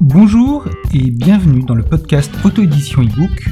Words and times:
Bonjour 0.00 0.64
et 0.94 1.10
bienvenue 1.10 1.62
dans 1.62 1.74
le 1.74 1.82
podcast 1.82 2.32
Auto-édition 2.44 3.02
ebook 3.02 3.48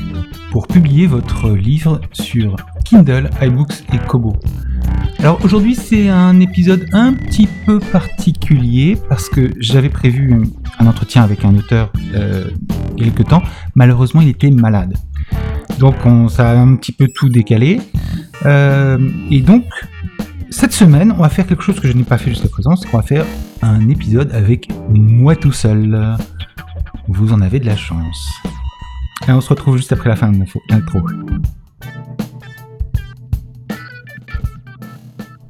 pour 0.51 0.67
publier 0.67 1.07
votre 1.07 1.51
livre 1.51 2.01
sur 2.13 2.57
Kindle, 2.85 3.31
iBooks 3.41 3.85
et 3.93 3.99
Kobo. 4.09 4.33
Alors 5.19 5.45
aujourd'hui 5.45 5.75
c'est 5.75 6.09
un 6.09 6.39
épisode 6.41 6.87
un 6.93 7.13
petit 7.15 7.49
peu 7.65 7.81
particulier 7.81 8.97
parce 9.09 9.29
que 9.29 9.51
j'avais 9.59 9.89
prévu 9.89 10.35
un 10.79 10.87
entretien 10.87 11.23
avec 11.23 11.45
un 11.45 11.55
auteur 11.57 11.93
euh, 12.15 12.49
quelques 12.97 13.25
temps. 13.27 13.43
Malheureusement 13.75 14.21
il 14.21 14.29
était 14.29 14.51
malade. 14.51 14.95
Donc 15.79 15.95
on, 16.05 16.29
ça 16.29 16.51
a 16.51 16.57
un 16.57 16.77
petit 16.77 16.93
peu 16.93 17.09
tout 17.09 17.29
décalé. 17.29 17.81
Euh, 18.45 18.99
et 19.31 19.41
donc 19.41 19.65
cette 20.51 20.73
semaine 20.73 21.13
on 21.13 21.23
va 21.23 21.29
faire 21.29 21.47
quelque 21.47 21.63
chose 21.63 21.81
que 21.81 21.89
je 21.89 21.95
n'ai 21.95 22.05
pas 22.05 22.19
fait 22.19 22.31
jusqu'à 22.31 22.49
présent, 22.49 22.77
c'est 22.77 22.89
qu'on 22.89 22.99
va 22.99 23.03
faire 23.03 23.25
un 23.63 23.89
épisode 23.89 24.33
avec 24.33 24.69
moi 24.91 25.35
tout 25.35 25.53
seul. 25.53 26.17
Vous 27.09 27.33
en 27.33 27.41
avez 27.41 27.61
de 27.61 27.67
la 27.67 27.77
chance. 27.77 28.29
Et 29.29 29.33
on 29.33 29.41
se 29.41 29.49
retrouve 29.49 29.77
juste 29.77 29.93
après 29.93 30.09
la 30.09 30.17
fin 30.17 30.31
de 30.31 30.39
l'intro. 30.71 31.01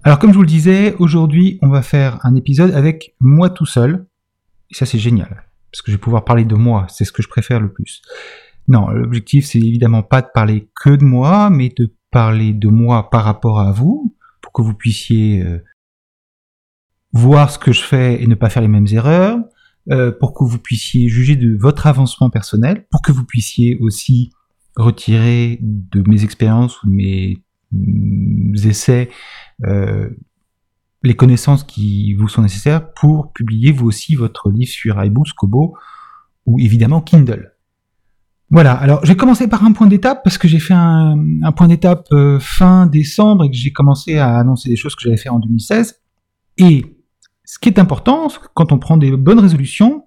Alors 0.06 0.20
comme 0.20 0.30
je 0.30 0.37
vous 0.37 0.42
le 0.42 0.46
disais, 0.46 0.95
aujourd'hui 1.01 1.59
on 1.62 1.69
va 1.69 1.83
faire 1.83 2.20
un 2.23 2.37
épisode 2.37 2.70
avec 2.74 3.16
moi 3.19 3.51
tout 3.51 3.66
seul. 3.66 4.06
Et 4.70 4.74
ça 4.77 4.87
c'est 4.87 5.01
génial, 5.01 5.48
parce 5.73 5.83
que 5.83 5.91
je 5.91 5.97
vais 5.97 6.01
pouvoir 6.01 6.24
parler 6.24 6.45
de 6.45 6.55
moi, 6.55 6.87
c'est 6.88 7.05
ce 7.05 7.10
que 7.10 7.23
je 7.23 7.28
préfère 7.28 7.59
le 7.59 7.73
plus. 7.73 8.02
Non, 8.69 8.88
l'objectif 8.91 9.47
c'est 9.47 9.59
évidemment 9.59 10.05
pas 10.05 10.22
de 10.22 10.28
parler 10.33 10.70
que 10.81 10.91
de 10.91 11.03
moi, 11.03 11.50
mais 11.50 11.75
de 11.77 11.92
parler 12.12 12.53
de 12.53 12.69
moi 12.69 13.11
par 13.11 13.25
rapport 13.25 13.58
à 13.58 13.72
vous, 13.72 14.14
pour 14.42 14.53
que 14.53 14.62
vous 14.62 14.75
puissiez 14.75 15.42
euh, 15.42 15.64
voir 17.12 17.50
ce 17.50 17.59
que 17.59 17.72
je 17.72 17.83
fais 17.83 18.22
et 18.22 18.28
ne 18.28 18.36
pas 18.36 18.48
faire 18.48 18.62
les 18.62 18.69
mêmes 18.69 18.86
erreurs, 18.92 19.41
euh, 19.91 20.12
pour 20.12 20.34
que 20.34 20.44
vous 20.44 20.59
puissiez 20.59 21.09
juger 21.09 21.34
de 21.34 21.56
votre 21.59 21.88
avancement 21.88 22.31
personnel, 22.31 22.86
pour 22.92 23.03
que 23.03 23.11
vous 23.11 23.25
puissiez 23.25 23.77
aussi 23.81 24.31
retirer 24.77 25.59
de 25.62 26.09
mes 26.09 26.22
expériences 26.22 26.81
ou 26.84 26.91
de 26.91 26.94
mes 26.94 27.38
mm, 27.72 28.55
essais 28.69 29.11
les 29.62 31.15
connaissances 31.15 31.65
qui 31.65 32.15
vous 32.15 32.29
sont 32.29 32.43
nécessaires 32.43 32.93
pour 32.93 33.33
publier 33.33 33.73
vous 33.73 33.87
aussi 33.87 34.15
votre 34.15 34.51
livre 34.51 34.71
sur 34.71 35.03
iBooks, 35.03 35.33
Kobo 35.37 35.77
ou 36.47 36.59
évidemment 36.59 37.01
Kindle. 37.01 37.53
Voilà, 38.51 38.75
alors 38.75 39.05
j'ai 39.05 39.17
commencé 39.17 39.49
par 39.49 39.65
un 39.65 39.73
point 39.73 39.89
d'étape 39.89 40.23
parce 40.23 40.39
que 40.39 40.47
j'ai 40.47 40.61
fait 40.61 40.75
un, 40.75 41.19
point 41.57 41.67
d'étape 41.67 42.07
euh, 42.12 42.39
fin 42.39 42.87
décembre 42.87 43.45
et 43.45 43.51
que 43.51 43.57
j'ai 43.57 43.73
commencé 43.73 44.19
à 44.19 44.39
annoncer 44.39 44.69
des 44.69 44.77
choses 44.77 44.95
que 44.95 45.03
j'avais 45.03 45.17
fait 45.17 45.29
en 45.29 45.41
2016. 45.41 46.01
Et 46.59 46.84
ce 47.45 47.59
qui 47.59 47.69
est 47.69 47.81
important, 47.81 48.29
quand 48.55 48.71
on 48.71 48.79
prend 48.79 48.97
des 48.97 49.17
bonnes 49.17 49.41
résolutions, 49.41 50.05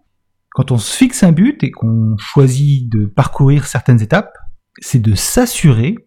quand 0.51 0.71
on 0.71 0.77
se 0.77 0.95
fixe 0.95 1.21
un 1.23 1.33
but 1.33 1.63
et 1.63 1.71
qu'on 1.71 2.15
choisit 2.17 2.89
de 2.89 3.05
parcourir 3.05 3.65
certaines 3.65 4.01
étapes, 4.01 4.33
c'est 4.79 5.01
de 5.01 5.15
s'assurer 5.15 5.97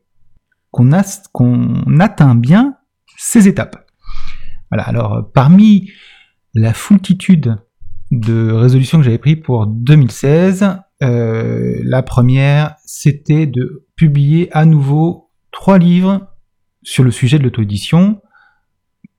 qu'on 0.70 0.90
atteint 0.92 2.34
bien 2.34 2.76
ces 3.22 3.46
étapes. 3.46 3.86
Voilà, 4.70 4.82
alors 4.82 5.30
parmi 5.32 5.90
la 6.54 6.74
foultitude 6.74 7.56
de 8.10 8.50
résolutions 8.50 8.98
que 8.98 9.04
j'avais 9.04 9.18
prises 9.18 9.40
pour 9.42 9.66
2016, 9.66 10.76
euh, 11.02 11.80
la 11.84 12.02
première, 12.02 12.74
c'était 12.84 13.46
de 13.46 13.86
publier 13.96 14.50
à 14.52 14.64
nouveau 14.64 15.30
trois 15.52 15.78
livres 15.78 16.26
sur 16.82 17.04
le 17.04 17.10
sujet 17.12 17.38
de 17.38 17.44
l'auto-édition 17.44 18.20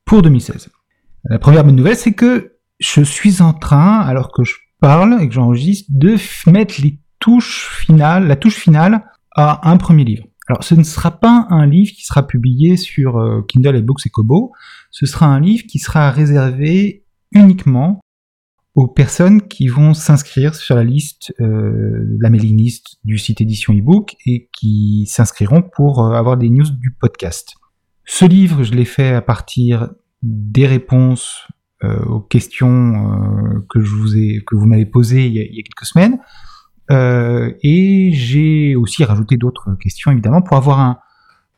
pour 0.03 0.21
2016. 0.21 0.69
La 1.29 1.39
première 1.39 1.63
bonne 1.63 1.77
nouvelle, 1.77 1.95
c'est 1.95 2.13
que 2.13 2.57
je 2.79 3.01
suis 3.01 3.41
en 3.41 3.53
train, 3.53 4.01
alors 4.01 4.33
que 4.33 4.43
je 4.43 4.55
parle 4.81 5.21
et 5.21 5.29
que 5.29 5.33
j'enregistre, 5.33 5.89
de 5.93 6.17
mettre 6.51 6.81
les 6.81 6.99
touches 7.19 7.69
finales, 7.69 8.27
la 8.27 8.35
touche 8.35 8.57
finale 8.57 9.05
à 9.33 9.69
un 9.69 9.77
premier 9.77 10.03
livre. 10.03 10.25
Alors, 10.53 10.63
ce 10.63 10.75
ne 10.75 10.83
sera 10.83 11.09
pas 11.09 11.47
un 11.49 11.65
livre 11.65 11.91
qui 11.93 12.05
sera 12.05 12.27
publié 12.27 12.77
sur 12.77 13.17
euh, 13.17 13.41
Kindle, 13.41 13.81
Books 13.81 14.05
et 14.05 14.11
Kobo. 14.11 14.51
Ce 14.91 15.07
sera 15.07 15.25
un 15.25 15.39
livre 15.39 15.63
qui 15.67 15.79
sera 15.79 16.11
réservé 16.11 17.05
uniquement 17.31 17.99
aux 18.75 18.87
personnes 18.87 19.41
qui 19.47 19.67
vont 19.67 19.95
s'inscrire 19.95 20.53
sur 20.53 20.75
la 20.75 20.83
liste, 20.83 21.33
euh, 21.41 22.05
la 22.19 22.29
mailing 22.29 22.55
list 22.55 22.99
du 23.03 23.17
site 23.17 23.41
édition 23.41 23.73
ebook 23.73 24.15
et 24.27 24.47
qui 24.53 25.07
s'inscriront 25.07 25.63
pour 25.63 26.05
euh, 26.05 26.11
avoir 26.11 26.37
des 26.37 26.51
news 26.51 26.69
du 26.69 26.91
podcast. 26.91 27.55
Ce 28.05 28.23
livre, 28.25 28.61
je 28.61 28.73
l'ai 28.73 28.85
fait 28.85 29.09
à 29.09 29.23
partir 29.23 29.89
des 30.21 30.67
réponses 30.67 31.47
aux 32.05 32.21
questions 32.21 33.61
que 33.69 33.81
je 33.81 33.93
vous 33.93 34.15
ai, 34.15 34.41
que 34.47 34.55
vous 34.55 34.65
m'avez 34.65 34.85
posées 34.85 35.25
il 35.25 35.33
y, 35.33 35.41
a, 35.41 35.63
quelques 35.63 35.85
semaines. 35.85 36.17
Euh, 36.93 37.51
et 37.63 38.11
j'ai 38.13 38.75
aussi 38.75 39.03
rajouté 39.03 39.37
d'autres 39.37 39.75
questions, 39.75 40.11
évidemment, 40.11 40.41
pour 40.41 40.57
avoir 40.57 40.79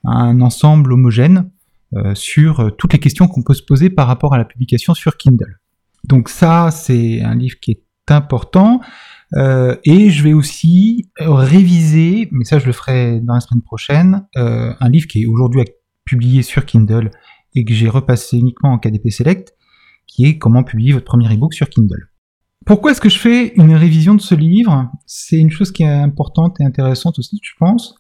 un, 0.04 0.42
ensemble 0.42 0.94
homogène 0.94 1.50
euh, 1.96 2.14
sur 2.14 2.76
toutes 2.78 2.94
les 2.94 3.00
questions 3.00 3.28
qu'on 3.28 3.42
peut 3.42 3.54
se 3.54 3.64
poser 3.64 3.90
par 3.90 4.08
rapport 4.08 4.34
à 4.34 4.38
la 4.38 4.46
publication 4.46 4.94
sur 4.94 5.18
Kindle. 5.18 5.60
Donc 6.04 6.30
ça, 6.30 6.70
c'est 6.72 7.22
un 7.22 7.36
livre 7.36 7.60
qui 7.60 7.72
est 7.72 7.84
important. 8.10 8.82
Euh, 9.34 9.76
et 9.84 10.12
je 10.12 10.24
vais 10.24 10.34
aussi 10.34 11.10
réviser, 11.18 12.30
mais 12.32 12.46
ça 12.46 12.60
je 12.60 12.68
le 12.68 12.72
ferai 12.72 13.20
dans 13.20 13.34
la 13.34 13.40
semaine 13.40 13.64
prochaine, 13.64 14.28
un 14.36 14.90
livre 14.90 15.08
qui 15.08 15.24
est 15.24 15.26
aujourd'hui 15.26 15.64
publié 16.06 16.44
sur 16.44 16.66
Kindle 16.66 17.10
et 17.56 17.66
que 17.66 17.74
j'ai 17.74 17.90
repassé 17.90 18.38
uniquement 18.38 18.74
en 18.74 18.78
KDP 18.78 19.10
Select, 19.10 19.56
qui 20.06 20.26
est 20.26 20.38
Comment 20.38 20.64
publier 20.64 20.94
votre 20.94 21.06
premier 21.06 21.34
ebook 21.34 21.54
sur 21.54 21.68
Kindle. 21.68 22.10
Pourquoi 22.66 22.92
est-ce 22.92 23.02
que 23.02 23.10
je 23.10 23.20
fais 23.20 23.54
une 23.56 23.76
révision 23.76 24.16
de 24.16 24.22
ce 24.22 24.34
livre? 24.34 24.90
C'est 25.06 25.38
une 25.38 25.52
chose 25.52 25.72
qui 25.72 25.84
est 25.84 25.88
importante 25.88 26.60
et 26.60 26.64
intéressante 26.64 27.20
aussi, 27.20 27.40
je 27.44 27.54
pense. 27.60 27.96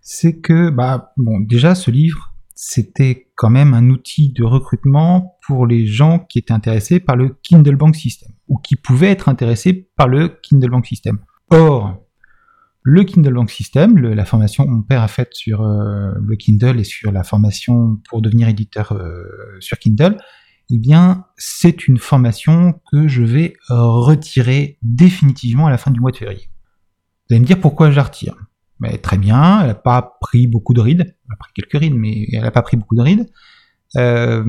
C'est 0.00 0.40
que, 0.40 0.70
bah, 0.70 1.12
bon, 1.16 1.40
déjà, 1.40 1.74
ce 1.74 1.90
livre, 1.90 2.32
c'était 2.54 3.28
quand 3.34 3.50
même 3.50 3.74
un 3.74 3.90
outil 3.90 4.32
de 4.32 4.42
recrutement 4.42 5.36
pour 5.46 5.66
les 5.66 5.86
gens 5.86 6.18
qui 6.18 6.38
étaient 6.38 6.54
intéressés 6.54 7.00
par 7.00 7.16
le 7.16 7.36
Kindle 7.42 7.76
Bank 7.76 7.94
System, 7.94 8.32
ou 8.48 8.56
qui 8.56 8.76
pouvaient 8.76 9.10
être 9.10 9.28
intéressés 9.28 9.90
par 9.96 10.08
le 10.08 10.28
Kindle 10.42 10.70
Bank 10.70 10.86
System. 10.86 11.18
Or, 11.50 12.02
le 12.82 13.04
Kindle 13.04 13.34
Bank 13.34 13.50
System, 13.50 13.98
la 13.98 14.24
formation 14.24 14.64
que 14.64 14.70
mon 14.70 14.82
père 14.82 15.02
a 15.02 15.08
faite 15.08 15.34
sur 15.34 15.60
euh, 15.60 16.12
le 16.22 16.36
Kindle 16.36 16.80
et 16.80 16.84
sur 16.84 17.12
la 17.12 17.24
formation 17.24 17.98
pour 18.08 18.22
devenir 18.22 18.48
éditeur 18.48 18.92
euh, 18.92 19.24
sur 19.60 19.78
Kindle, 19.78 20.16
eh 20.70 20.78
bien, 20.78 21.26
c'est 21.36 21.86
une 21.86 21.98
formation 21.98 22.80
que 22.90 23.06
je 23.06 23.22
vais 23.22 23.54
retirer 23.68 24.78
définitivement 24.82 25.66
à 25.66 25.70
la 25.70 25.78
fin 25.78 25.90
du 25.90 26.00
mois 26.00 26.10
de 26.10 26.16
février. 26.16 26.48
Vous 27.28 27.34
allez 27.34 27.40
me 27.40 27.46
dire 27.46 27.60
pourquoi 27.60 27.90
je 27.90 27.96
la 27.96 28.02
retire. 28.02 28.36
Très 29.02 29.16
bien, 29.16 29.60
elle 29.60 29.68
n'a 29.68 29.74
pas 29.74 30.18
pris 30.20 30.46
beaucoup 30.46 30.74
de 30.74 30.80
rides, 30.80 31.00
elle 31.00 31.32
a 31.32 31.36
pris 31.36 31.52
quelques 31.54 31.80
rides, 31.80 31.94
mais 31.94 32.26
elle 32.32 32.42
n'a 32.42 32.50
pas 32.50 32.62
pris 32.62 32.76
beaucoup 32.76 32.94
de 32.94 33.00
rides. 33.00 33.26
Euh, 33.96 34.44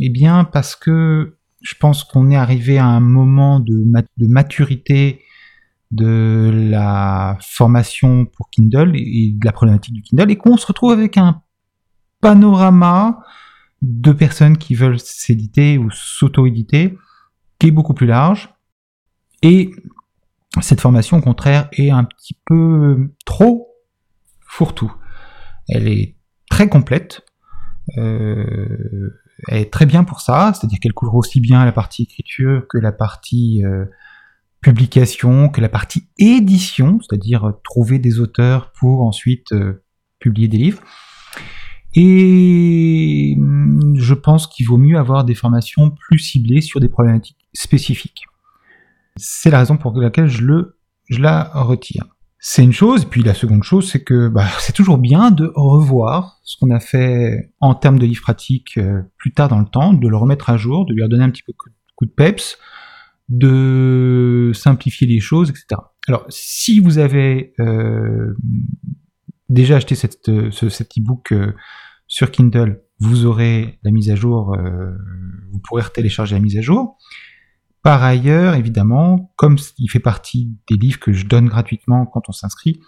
eh 0.00 0.08
bien, 0.08 0.44
parce 0.44 0.74
que 0.74 1.36
je 1.60 1.74
pense 1.78 2.04
qu'on 2.04 2.30
est 2.30 2.36
arrivé 2.36 2.78
à 2.78 2.86
un 2.86 3.00
moment 3.00 3.60
de, 3.60 3.84
maturité 4.26 5.20
de 5.90 6.50
la 6.70 7.36
formation 7.42 8.24
pour 8.24 8.48
Kindle 8.48 8.92
et 8.96 9.34
de 9.38 9.44
la 9.44 9.52
problématique 9.52 9.94
du 9.94 10.02
Kindle, 10.02 10.30
et 10.30 10.36
qu'on 10.36 10.56
se 10.56 10.66
retrouve 10.66 10.92
avec 10.92 11.18
un 11.18 11.42
panorama 12.20 13.20
de 13.82 14.12
personnes 14.12 14.56
qui 14.56 14.74
veulent 14.74 15.00
s'éditer 15.00 15.76
ou 15.76 15.90
s'auto-éditer, 15.90 16.96
qui 17.58 17.66
est 17.66 17.72
beaucoup 17.72 17.94
plus 17.94 18.06
large. 18.06 18.54
Et 19.42 19.72
cette 20.60 20.80
formation, 20.80 21.18
au 21.18 21.20
contraire, 21.20 21.68
est 21.72 21.90
un 21.90 22.04
petit 22.04 22.38
peu 22.46 23.12
trop 23.26 23.68
fourre-tout. 24.46 24.92
Elle 25.68 25.88
est 25.88 26.16
très 26.48 26.68
complète. 26.68 27.22
Euh, 27.98 29.18
elle 29.48 29.62
est 29.62 29.72
très 29.72 29.86
bien 29.86 30.04
pour 30.04 30.20
ça, 30.20 30.52
c'est-à-dire 30.54 30.78
qu'elle 30.80 30.92
couvre 30.92 31.16
aussi 31.16 31.40
bien 31.40 31.64
la 31.64 31.72
partie 31.72 32.04
écriture 32.04 32.66
que 32.68 32.78
la 32.78 32.92
partie 32.92 33.64
euh, 33.64 33.86
publication, 34.60 35.48
que 35.48 35.60
la 35.60 35.68
partie 35.68 36.08
édition, 36.18 37.00
c'est-à-dire 37.00 37.54
trouver 37.64 37.98
des 37.98 38.20
auteurs 38.20 38.70
pour 38.72 39.02
ensuite 39.02 39.52
euh, 39.52 39.82
publier 40.20 40.46
des 40.46 40.58
livres. 40.58 40.82
Et 41.94 43.34
hum, 43.38 43.94
je 43.96 44.14
pense 44.14 44.46
qu'il 44.46 44.66
vaut 44.66 44.78
mieux 44.78 44.98
avoir 44.98 45.24
des 45.24 45.34
formations 45.34 45.90
plus 45.90 46.18
ciblées 46.18 46.60
sur 46.60 46.80
des 46.80 46.88
problématiques 46.88 47.48
spécifiques. 47.54 48.24
C'est 49.16 49.50
la 49.50 49.58
raison 49.58 49.76
pour 49.76 49.98
laquelle 49.98 50.28
je, 50.28 50.42
le, 50.42 50.78
je 51.10 51.20
la 51.20 51.50
retire. 51.54 52.04
C'est 52.38 52.64
une 52.64 52.72
chose, 52.72 53.02
et 53.02 53.06
puis 53.06 53.22
la 53.22 53.34
seconde 53.34 53.62
chose, 53.62 53.88
c'est 53.88 54.02
que 54.02 54.28
bah, 54.28 54.46
c'est 54.58 54.72
toujours 54.72 54.98
bien 54.98 55.30
de 55.30 55.52
revoir 55.54 56.40
ce 56.42 56.56
qu'on 56.58 56.70
a 56.70 56.80
fait 56.80 57.52
en 57.60 57.74
termes 57.74 57.98
de 57.98 58.06
livres 58.06 58.22
pratiques 58.22 58.78
euh, 58.78 59.02
plus 59.18 59.32
tard 59.32 59.48
dans 59.48 59.60
le 59.60 59.66
temps, 59.66 59.92
de 59.92 60.08
le 60.08 60.16
remettre 60.16 60.50
à 60.50 60.56
jour, 60.56 60.86
de 60.86 60.94
lui 60.94 61.02
redonner 61.02 61.24
un 61.24 61.30
petit 61.30 61.42
peu 61.42 61.52
coup 61.52 62.06
de 62.06 62.10
peps, 62.10 62.58
de 63.28 64.50
simplifier 64.54 65.06
les 65.06 65.20
choses, 65.20 65.50
etc. 65.50 65.80
Alors, 66.08 66.24
si 66.28 66.80
vous 66.80 66.98
avez 66.98 67.54
euh, 67.60 68.34
déjà 69.52 69.76
acheté 69.76 69.94
ce, 69.94 70.68
cet 70.68 70.98
e-book 70.98 71.32
euh, 71.32 71.52
sur 72.06 72.30
Kindle, 72.30 72.82
vous 73.00 73.26
aurez 73.26 73.78
la 73.82 73.90
mise 73.90 74.10
à 74.10 74.14
jour, 74.14 74.54
euh, 74.54 74.92
vous 75.50 75.58
pourrez 75.58 75.82
télécharger 75.92 76.34
la 76.34 76.40
mise 76.40 76.56
à 76.56 76.60
jour. 76.60 76.96
Par 77.82 78.02
ailleurs, 78.02 78.54
évidemment, 78.54 79.32
comme 79.36 79.58
il 79.78 79.88
fait 79.88 79.98
partie 79.98 80.56
des 80.68 80.76
livres 80.76 81.00
que 81.00 81.12
je 81.12 81.26
donne 81.26 81.48
gratuitement 81.48 82.06
quand 82.06 82.28
on 82.28 82.32
s'inscrit, 82.32 82.80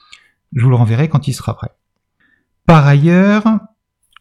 je 0.53 0.63
vous 0.63 0.71
le 0.71 0.77
renverrai 0.77 1.09
quand 1.09 1.27
il 1.27 1.33
sera 1.33 1.57
prêt. 1.57 1.71
Par 2.67 2.87
ailleurs, 2.87 3.45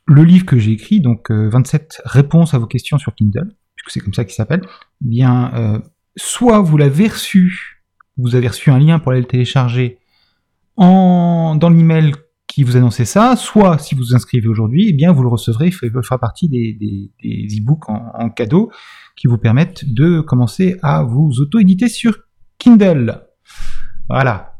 le 0.06 0.24
livre 0.24 0.46
que 0.46 0.58
j'ai 0.58 0.72
écrit, 0.72 1.00
donc 1.00 1.30
27 1.30 2.02
réponses 2.06 2.56
à 2.56 2.58
vos 2.58 2.66
questions 2.66 2.98
sur 2.98 3.14
Kindle, 3.14 3.56
puisque 3.76 3.92
c'est 3.92 4.00
comme 4.00 4.16
ça 4.16 4.26
qu'il 4.26 4.34
s'appelle, 4.34 4.62
eh 5.06 5.08
bien, 5.08 5.82
soit 6.16 6.60
vous 6.60 6.78
l'avez 6.78 7.08
reçu 7.08 7.74
vous 8.18 8.36
avez 8.36 8.48
reçu 8.48 8.70
un 8.70 8.80
lien 8.80 9.00
pour 9.00 9.12
aller 9.12 9.22
le 9.22 9.28
télécharger 9.28 10.00
en, 10.76 11.56
dans 11.56 11.70
l'email 11.70 12.14
qui 12.54 12.62
vous 12.62 12.78
annonçait 12.78 13.06
ça, 13.06 13.36
soit 13.36 13.80
si 13.80 13.96
vous 13.96 14.04
vous 14.04 14.16
inscrivez 14.16 14.48
aujourd'hui, 14.48 14.86
eh 14.90 14.94
bien 14.94 15.12
vous 15.12 15.24
le 15.24 15.28
recevrez, 15.28 15.70
il 15.70 15.74
fera 15.74 16.20
partie 16.20 16.48
des, 16.48 16.74
des, 16.74 17.48
e-books 17.58 17.90
en, 17.90 18.30
cadeau 18.30 18.72
qui 19.16 19.26
vous 19.26 19.40
permettent 19.40 19.92
de 19.92 20.22
commencer 20.22 20.78
à 20.84 21.02
vous 21.02 21.40
auto-éditer 21.40 21.90
sur 21.90 22.16
Kindle. 22.60 23.24
Voilà. 24.08 24.60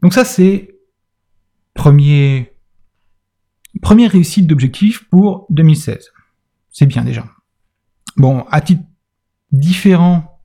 Donc 0.00 0.14
ça 0.14 0.24
c'est 0.24 0.74
premier 1.74 2.54
première 3.82 4.12
réussite 4.12 4.46
d'objectif 4.46 5.06
pour 5.10 5.44
2016. 5.50 6.10
C'est 6.70 6.86
bien 6.86 7.04
déjà. 7.04 7.26
Bon, 8.16 8.46
à 8.50 8.62
titre 8.62 8.84
différent 9.52 10.40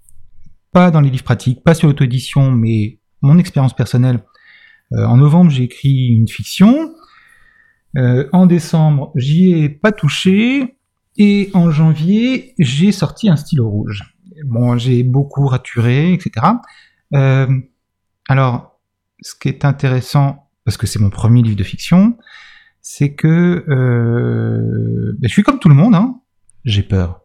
pas 0.74 0.92
dans 0.92 1.00
les 1.00 1.12
livres 1.12 1.24
pratiques, 1.24 1.64
pas 1.64 1.76
sur 1.76 1.88
l'auto-édition, 1.88 2.52
mais 2.52 3.00
mon 3.22 3.38
expérience 3.38 3.74
personnelle. 3.74 4.22
Euh, 4.94 5.06
en 5.06 5.18
novembre, 5.18 5.52
j'ai 5.52 5.64
écrit 5.64 6.08
une 6.08 6.28
fiction. 6.28 6.94
Euh, 7.98 8.28
en 8.34 8.46
décembre, 8.46 9.12
j'y 9.16 9.54
ai 9.54 9.70
pas 9.70 9.92
touché. 9.92 10.78
Et 11.18 11.50
en 11.54 11.72
janvier, 11.72 12.54
j'ai 12.60 12.92
sorti 12.92 13.30
un 13.30 13.38
stylo 13.38 13.70
rouge. 13.70 14.04
Bon, 14.46 14.78
j'ai 14.78 15.04
beaucoup 15.04 15.48
raturé, 15.48 16.12
etc. 16.12 16.46
Euh, 17.14 17.48
alors, 18.28 18.80
ce 19.22 19.34
qui 19.34 19.48
est 19.48 19.64
intéressant, 19.64 20.50
parce 20.66 20.76
que 20.76 20.88
c'est 20.88 21.00
mon 21.00 21.10
premier 21.10 21.42
livre 21.42 21.56
de 21.56 21.64
fiction, 21.64 22.18
c'est 22.82 23.14
que 23.14 23.64
ben, 23.68 25.18
je 25.22 25.28
suis 25.30 25.44
comme 25.44 25.60
tout 25.60 25.70
le 25.70 25.76
monde, 25.76 25.96
hein. 25.96 26.20
j'ai 26.66 26.84
peur. 26.84 27.25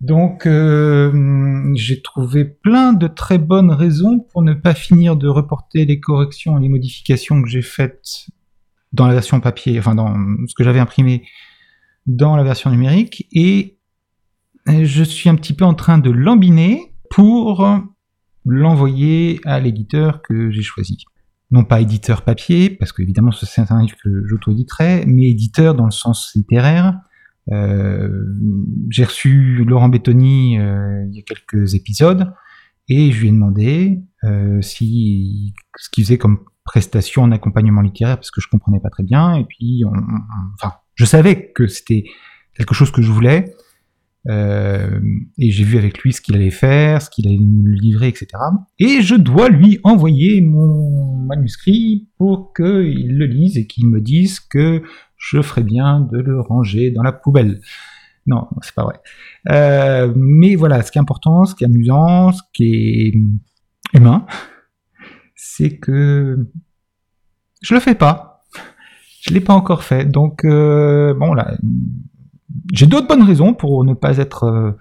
Donc 0.00 0.46
euh, 0.46 1.72
j'ai 1.74 2.02
trouvé 2.02 2.44
plein 2.44 2.92
de 2.92 3.08
très 3.08 3.38
bonnes 3.38 3.72
raisons 3.72 4.20
pour 4.20 4.42
ne 4.42 4.54
pas 4.54 4.74
finir 4.74 5.16
de 5.16 5.26
reporter 5.26 5.84
les 5.84 5.98
corrections 5.98 6.56
et 6.56 6.62
les 6.62 6.68
modifications 6.68 7.42
que 7.42 7.48
j'ai 7.48 7.62
faites 7.62 8.26
dans 8.92 9.06
la 9.06 9.14
version 9.14 9.40
papier, 9.40 9.78
enfin 9.78 9.94
dans 9.94 10.14
ce 10.46 10.54
que 10.54 10.62
j'avais 10.62 10.78
imprimé 10.78 11.26
dans 12.06 12.36
la 12.36 12.44
version 12.44 12.70
numérique, 12.70 13.28
et 13.32 13.78
je 14.66 15.02
suis 15.02 15.28
un 15.28 15.34
petit 15.34 15.52
peu 15.52 15.64
en 15.64 15.74
train 15.74 15.98
de 15.98 16.10
l'embiner 16.10 16.94
pour 17.10 17.68
l'envoyer 18.46 19.40
à 19.44 19.60
l'éditeur 19.60 20.22
que 20.22 20.50
j'ai 20.50 20.62
choisi. 20.62 21.04
Non 21.50 21.64
pas 21.64 21.80
éditeur 21.80 22.22
papier, 22.22 22.70
parce 22.70 22.92
que 22.92 23.02
évidemment 23.02 23.32
c'est 23.32 23.70
un 23.70 23.82
livre 23.82 23.96
que 24.02 24.26
j'auto-éditerai, 24.26 25.04
mais 25.06 25.30
éditeur 25.30 25.74
dans 25.74 25.86
le 25.86 25.90
sens 25.90 26.32
littéraire, 26.34 26.94
j'ai 28.90 29.04
reçu 29.04 29.64
Laurent 29.64 29.88
Bettoni 29.88 30.58
euh, 30.58 31.04
il 31.08 31.16
y 31.16 31.18
a 31.18 31.22
quelques 31.22 31.74
épisodes 31.74 32.32
et 32.88 33.10
je 33.12 33.20
lui 33.20 33.28
ai 33.28 33.32
demandé 33.32 34.02
euh, 34.24 34.60
si 34.60 35.54
ce 35.76 35.88
qu'il 35.90 36.04
faisait 36.04 36.18
comme 36.18 36.40
prestation 36.64 37.22
en 37.22 37.32
accompagnement 37.32 37.80
littéraire 37.80 38.16
parce 38.16 38.30
que 38.30 38.40
je 38.40 38.48
comprenais 38.48 38.80
pas 38.80 38.90
très 38.90 39.02
bien 39.02 39.34
et 39.34 39.44
puis 39.44 39.82
enfin 40.54 40.74
je 40.94 41.04
savais 41.04 41.50
que 41.52 41.66
c'était 41.66 42.04
quelque 42.54 42.74
chose 42.74 42.90
que 42.90 43.00
je 43.00 43.10
voulais 43.10 43.54
euh, 44.28 45.00
et 45.38 45.50
j'ai 45.50 45.64
vu 45.64 45.78
avec 45.78 45.98
lui 45.98 46.12
ce 46.12 46.20
qu'il 46.20 46.34
allait 46.36 46.50
faire, 46.50 47.00
ce 47.00 47.08
qu'il 47.08 47.26
allait 47.28 47.38
nous 47.38 47.72
livrer, 47.72 48.08
etc. 48.08 48.28
Et 48.78 49.00
je 49.00 49.14
dois 49.14 49.48
lui 49.48 49.78
envoyer 49.84 50.40
mon 50.40 51.16
manuscrit 51.24 52.08
pour 52.18 52.52
qu'il 52.52 53.16
le 53.16 53.26
lise 53.26 53.56
et 53.56 53.66
qu'il 53.66 53.86
me 53.86 54.00
dise 54.00 54.40
que 54.40 54.82
je 55.16 55.40
ferais 55.40 55.62
bien 55.62 56.00
de 56.00 56.18
le 56.18 56.40
ranger 56.40 56.90
dans 56.90 57.02
la 57.02 57.12
poubelle. 57.12 57.60
Non, 58.26 58.46
c'est 58.60 58.74
pas 58.74 58.84
vrai. 58.84 59.00
Euh, 59.48 60.12
mais 60.14 60.54
voilà, 60.54 60.82
ce 60.82 60.92
qui 60.92 60.98
est 60.98 61.00
important, 61.00 61.46
ce 61.46 61.54
qui 61.54 61.64
est 61.64 61.66
amusant, 61.66 62.32
ce 62.32 62.42
qui 62.52 62.74
est 62.74 63.14
humain, 63.96 64.26
c'est 65.34 65.78
que 65.78 66.46
je 67.62 67.74
le 67.74 67.80
fais 67.80 67.94
pas. 67.94 68.42
Je 69.22 69.32
l'ai 69.32 69.40
pas 69.40 69.54
encore 69.54 69.82
fait. 69.82 70.04
Donc 70.04 70.44
euh, 70.44 71.14
bon 71.14 71.32
là, 71.32 71.56
j'ai 72.72 72.86
d'autres 72.86 73.08
bonnes 73.08 73.22
raisons 73.22 73.54
pour 73.54 73.84
ne 73.84 73.94
pas 73.94 74.18
être 74.18 74.44
euh, 74.44 74.72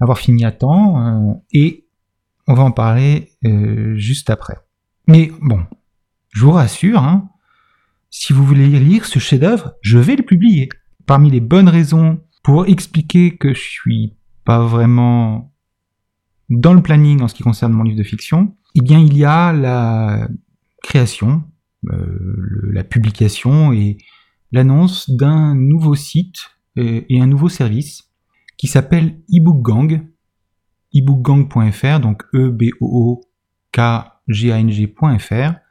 avoir 0.00 0.18
fini 0.18 0.44
à 0.44 0.52
temps 0.52 1.40
et 1.52 1.86
on 2.48 2.54
va 2.54 2.64
en 2.64 2.72
parler 2.72 3.30
juste 3.94 4.30
après. 4.30 4.56
Mais 5.06 5.30
bon, 5.40 5.64
je 6.30 6.44
vous 6.44 6.50
rassure, 6.50 6.98
hein, 6.98 7.30
si 8.10 8.32
vous 8.32 8.44
voulez 8.44 8.68
lire 8.68 9.06
ce 9.06 9.18
chef-d'œuvre, 9.18 9.74
je 9.80 9.98
vais 9.98 10.16
le 10.16 10.22
publier. 10.22 10.68
Parmi 11.06 11.30
les 11.30 11.40
bonnes 11.40 11.68
raisons 11.68 12.20
pour 12.42 12.66
expliquer 12.66 13.36
que 13.36 13.54
je 13.54 13.60
suis 13.60 14.16
pas 14.44 14.64
vraiment 14.64 15.52
dans 16.50 16.74
le 16.74 16.82
planning 16.82 17.22
en 17.22 17.28
ce 17.28 17.34
qui 17.34 17.42
concerne 17.42 17.72
mon 17.72 17.84
livre 17.84 17.98
de 17.98 18.02
fiction, 18.02 18.54
eh 18.74 18.80
bien 18.80 18.98
il 18.98 19.16
y 19.16 19.24
a 19.24 19.52
la 19.52 20.28
création, 20.82 21.42
euh, 21.90 22.70
la 22.72 22.84
publication 22.84 23.72
et 23.72 23.96
l'annonce 24.52 25.08
d'un 25.08 25.54
nouveau 25.54 25.94
site 25.94 26.36
euh, 26.36 26.61
et 26.76 27.20
un 27.20 27.26
nouveau 27.26 27.48
service 27.48 28.10
qui 28.56 28.66
s'appelle 28.66 29.20
ebookgang, 29.30 30.06
ebookgang.fr, 30.94 32.00
donc 32.00 32.22
e 32.34 32.50
b 32.50 32.70
o 32.80 32.86
o 32.86 33.20
k 33.72 34.04
g 34.28 34.52
a 34.52 34.58
n 34.58 34.70
g.fr 34.70 35.62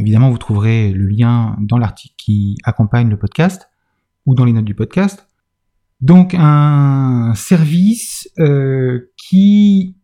évidemment, 0.00 0.30
vous 0.30 0.38
trouverez 0.38 0.92
le 0.92 1.06
lien 1.06 1.56
dans 1.60 1.78
l'article 1.78 2.14
qui 2.16 2.56
accompagne 2.64 3.08
le 3.08 3.18
podcast 3.18 3.68
ou 4.26 4.34
dans 4.34 4.44
les 4.44 4.52
notes 4.52 4.64
du 4.64 4.74
podcast. 4.74 5.28
Donc 6.00 6.34
un 6.36 7.32
service 7.34 8.28
euh, 8.38 9.12
qui 9.16 9.96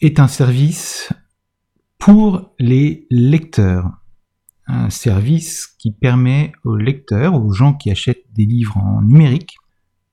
est 0.00 0.18
un 0.18 0.28
service 0.28 1.12
pour 1.98 2.54
les 2.58 3.06
lecteurs. 3.10 3.90
Un 4.66 4.90
service 4.90 5.66
qui 5.66 5.90
permet 5.90 6.52
aux 6.64 6.76
lecteurs, 6.76 7.34
aux 7.34 7.52
gens 7.52 7.74
qui 7.74 7.90
achètent 7.90 8.24
des 8.32 8.44
livres 8.44 8.76
en 8.76 9.02
numérique, 9.02 9.56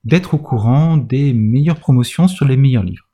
d'être 0.07 0.33
au 0.33 0.37
courant 0.37 0.97
des 0.97 1.33
meilleures 1.33 1.79
promotions 1.79 2.27
sur 2.27 2.45
les 2.45 2.57
meilleurs 2.57 2.83
livres. 2.83 3.07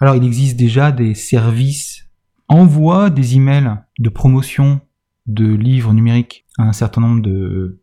Alors 0.00 0.14
il 0.14 0.24
existe 0.24 0.56
déjà 0.56 0.92
des 0.92 1.14
services 1.14 2.04
envoie 2.48 3.10
des 3.10 3.36
emails 3.36 3.76
de 3.98 4.08
promotion 4.08 4.80
de 5.26 5.46
livres 5.46 5.92
numériques 5.92 6.46
à 6.58 6.62
un 6.62 6.72
certain 6.72 7.00
nombre 7.00 7.20
de, 7.20 7.80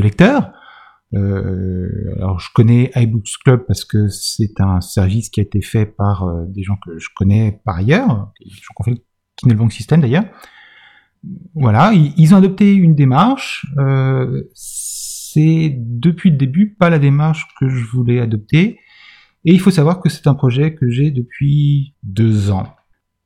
lecteurs. 0.00 0.52
Euh, 1.14 2.14
alors 2.16 2.38
je 2.38 2.48
connais 2.54 2.90
iBooks 2.94 3.38
Club 3.44 3.64
parce 3.66 3.84
que 3.84 4.08
c'est 4.08 4.60
un 4.60 4.80
service 4.80 5.30
qui 5.30 5.40
a 5.40 5.42
été 5.42 5.62
fait 5.62 5.86
par 5.86 6.24
euh, 6.24 6.44
des 6.46 6.62
gens 6.62 6.76
que 6.76 6.98
je 6.98 7.08
connais 7.14 7.60
par 7.64 7.76
ailleurs, 7.76 8.32
qui 9.36 9.48
le 9.48 9.70
System 9.70 10.00
d'ailleurs. 10.00 10.24
Voilà, 11.54 11.92
ils, 11.92 12.34
ont 12.34 12.38
adopté 12.38 12.72
une 12.72 12.94
démarche. 12.94 13.66
Euh, 13.78 14.44
c'est 15.32 15.74
depuis 15.78 16.30
le 16.30 16.36
début 16.36 16.74
pas 16.74 16.90
la 16.90 16.98
démarche 16.98 17.46
que 17.60 17.68
je 17.68 17.84
voulais 17.86 18.20
adopter. 18.20 18.78
Et 19.44 19.52
il 19.52 19.60
faut 19.60 19.70
savoir 19.70 20.00
que 20.00 20.08
c'est 20.08 20.26
un 20.26 20.34
projet 20.34 20.74
que 20.74 20.90
j'ai 20.90 21.10
depuis 21.10 21.94
deux 22.02 22.50
ans. 22.50 22.74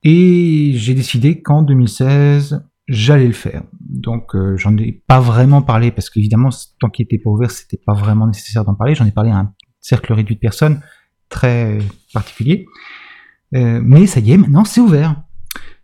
Et 0.05 0.73
j'ai 0.75 0.95
décidé 0.95 1.41
qu'en 1.41 1.63
2016, 1.63 2.65
j'allais 2.89 3.27
le 3.27 3.33
faire. 3.33 3.63
Donc 3.81 4.35
euh, 4.35 4.57
j'en 4.57 4.77
ai 4.77 5.03
pas 5.07 5.21
vraiment 5.21 5.63
parlé 5.63 5.91
parce 5.91 6.11
qu'évidemment 6.11 6.51
tant 6.81 6.91
qu'il 6.91 7.05
était 7.05 7.19
pas 7.19 7.31
ouvert, 7.31 7.51
c'était 7.51 7.81
pas 7.85 7.95
vraiment 7.95 8.27
nécessaire 8.27 8.65
d'en 8.65 8.75
parler. 8.75 8.95
J'en 8.95 9.07
ai 9.07 9.13
parlé 9.13 9.31
à 9.31 9.37
un 9.37 9.55
cercle 9.81 10.13
réduit 10.13 10.35
de 10.35 10.41
personnes 10.41 10.81
très 11.29 11.79
particulier. 12.13 12.67
Euh, 13.55 13.81
mais 13.83 14.07
ça 14.07 14.21
y 14.21 14.33
est, 14.33 14.37
maintenant 14.37 14.65
c'est 14.65 14.81
ouvert. 14.81 15.23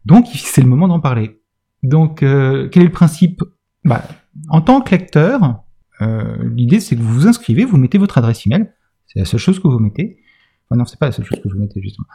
Donc 0.04 0.26
c'est 0.34 0.62
le 0.62 0.68
moment 0.68 0.88
d'en 0.88 1.00
parler. 1.00 1.40
Donc 1.82 2.22
euh, 2.22 2.68
quel 2.70 2.82
est 2.82 2.86
le 2.86 2.92
principe? 2.92 3.42
Bah, 3.84 4.04
En 4.48 4.60
tant 4.60 4.80
que 4.80 4.90
lecteur, 4.90 5.62
l'idée 6.00 6.80
c'est 6.80 6.96
que 6.96 7.00
vous 7.00 7.12
vous 7.12 7.26
inscrivez, 7.26 7.64
vous 7.64 7.76
mettez 7.76 7.98
votre 7.98 8.18
adresse 8.18 8.46
email. 8.46 8.70
C'est 9.06 9.18
la 9.18 9.24
seule 9.24 9.40
chose 9.40 9.58
que 9.58 9.68
vous 9.68 9.78
mettez. 9.78 10.22
Non, 10.70 10.84
c'est 10.84 10.98
pas 10.98 11.06
la 11.06 11.12
seule 11.12 11.24
chose 11.24 11.40
que 11.40 11.48
vous 11.48 11.58
mettez 11.58 11.80
justement. 11.82 12.06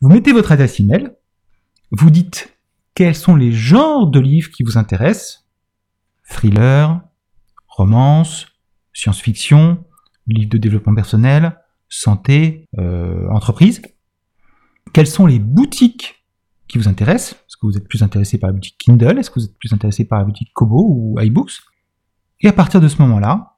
Vous 0.00 0.08
mettez 0.08 0.32
votre 0.32 0.52
adresse 0.52 0.80
email. 0.80 1.10
Vous 1.90 2.10
dites 2.10 2.56
quels 2.94 3.14
sont 3.14 3.36
les 3.36 3.52
genres 3.52 4.08
de 4.08 4.20
livres 4.20 4.50
qui 4.50 4.62
vous 4.62 4.78
intéressent 4.78 5.48
Thriller, 6.28 7.00
romance, 7.68 8.46
science-fiction, 8.92 9.84
livres 10.26 10.50
de 10.50 10.58
développement 10.58 10.94
personnel, 10.94 11.58
santé, 11.88 12.66
euh, 12.78 13.28
entreprise. 13.30 13.82
Quelles 14.92 15.06
sont 15.06 15.26
les 15.26 15.38
boutiques 15.38 16.24
qui 16.68 16.78
vous 16.78 16.88
intéresse. 16.88 17.32
Est-ce 17.32 17.56
que 17.56 17.66
vous 17.66 17.76
êtes 17.76 17.88
plus 17.88 18.02
intéressé 18.02 18.38
par 18.38 18.48
la 18.48 18.54
boutique 18.54 18.76
Kindle? 18.78 19.18
Est-ce 19.18 19.30
que 19.30 19.38
vous 19.38 19.46
êtes 19.46 19.58
plus 19.58 19.72
intéressé 19.72 20.04
par 20.04 20.18
la 20.18 20.24
boutique 20.24 20.52
Kobo 20.54 20.86
ou 20.88 21.20
iBooks? 21.20 21.60
Et 22.44 22.48
à 22.48 22.52
partir 22.52 22.82
de 22.82 22.88
ce 22.88 23.00
moment-là, 23.00 23.56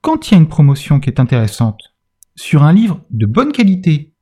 quand 0.00 0.28
il 0.28 0.32
y 0.32 0.34
a 0.34 0.40
une 0.40 0.48
promotion 0.48 0.98
qui 0.98 1.08
est 1.08 1.20
intéressante 1.20 1.94
sur 2.34 2.64
un 2.64 2.72
livre 2.72 3.00
de 3.10 3.24
bonne 3.24 3.52
qualité, 3.52 4.16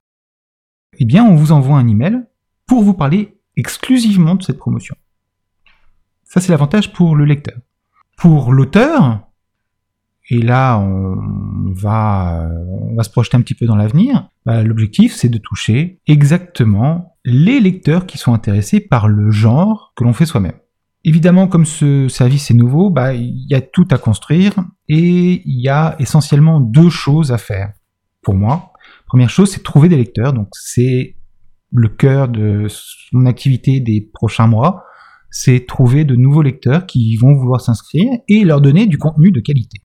eh 0.99 1.07
bien, 1.07 1.25
on 1.25 1.35
vous 1.35 1.53
envoie 1.53 1.79
un 1.79 1.89
email 1.89 2.23
pour 2.67 2.83
vous 2.83 2.93
parler 2.93 3.41
exclusivement 3.57 4.35
de 4.35 4.43
cette 4.43 4.59
promotion. 4.59 4.95
Ça, 6.23 6.43
c'est 6.43 6.53
l'avantage 6.53 6.93
pour 6.93 7.17
le 7.17 7.25
lecteur. 7.25 7.57
Pour 8.19 8.53
l'auteur, 8.53 9.27
et 10.29 10.43
là, 10.43 10.79
on 10.79 11.73
va, 11.73 12.47
se 13.03 13.09
projeter 13.09 13.39
un 13.39 13.41
petit 13.41 13.55
peu 13.55 13.65
dans 13.65 13.77
l'avenir. 13.77 14.29
Bah, 14.45 14.63
l'objectif, 14.63 15.15
c'est 15.15 15.31
de 15.31 15.39
toucher 15.39 16.03
exactement 16.07 17.17
les 17.25 17.59
lecteurs 17.59 18.05
qui 18.05 18.19
sont 18.19 18.35
intéressés 18.35 18.81
par 18.81 19.09
le 19.09 19.31
genre 19.31 19.95
que 19.97 20.05
l'on 20.05 20.13
fait 20.13 20.27
soi-même. 20.27 20.59
Évidemment, 21.07 21.49
comme 21.49 21.67
ce 21.67 22.09
service 22.09 22.51
est 22.51 22.55
nouveau, 22.55 22.89
bah, 22.89 23.13
il 23.13 23.47
y 23.51 23.55
a 23.55 23.61
tout 23.61 23.87
à 23.91 23.99
construire 23.99 24.55
et 24.89 25.43
il 25.45 25.61
y 25.61 25.69
a 25.69 25.97
essentiellement 25.99 26.61
deux 26.61 26.89
choses 26.89 27.31
à 27.31 27.37
faire 27.37 27.73
pour 28.23 28.35
moi. 28.35 28.73
Première 29.07 29.29
chose, 29.29 29.51
c'est 29.51 29.63
trouver 29.63 29.91
des 29.91 29.99
lecteurs. 29.99 30.33
Donc, 30.33 30.49
c'est 30.53 31.17
le 31.73 31.89
cœur 31.89 32.29
de 32.29 32.69
mon 33.13 33.27
activité 33.27 33.81
des 33.81 34.09
prochains 34.15 34.47
mois. 34.47 34.83
C'est 35.31 35.67
trouver 35.67 36.05
de 36.05 36.17
nouveaux 36.17 36.43
lecteurs 36.43 36.87
qui 36.87 37.17
vont 37.17 37.35
vouloir 37.35 37.61
s'inscrire 37.61 38.11
et 38.29 38.45
leur 38.45 38.63
donner 38.63 38.87
du 38.87 38.97
contenu 38.97 39.31
de 39.31 39.41
qualité. 39.41 39.83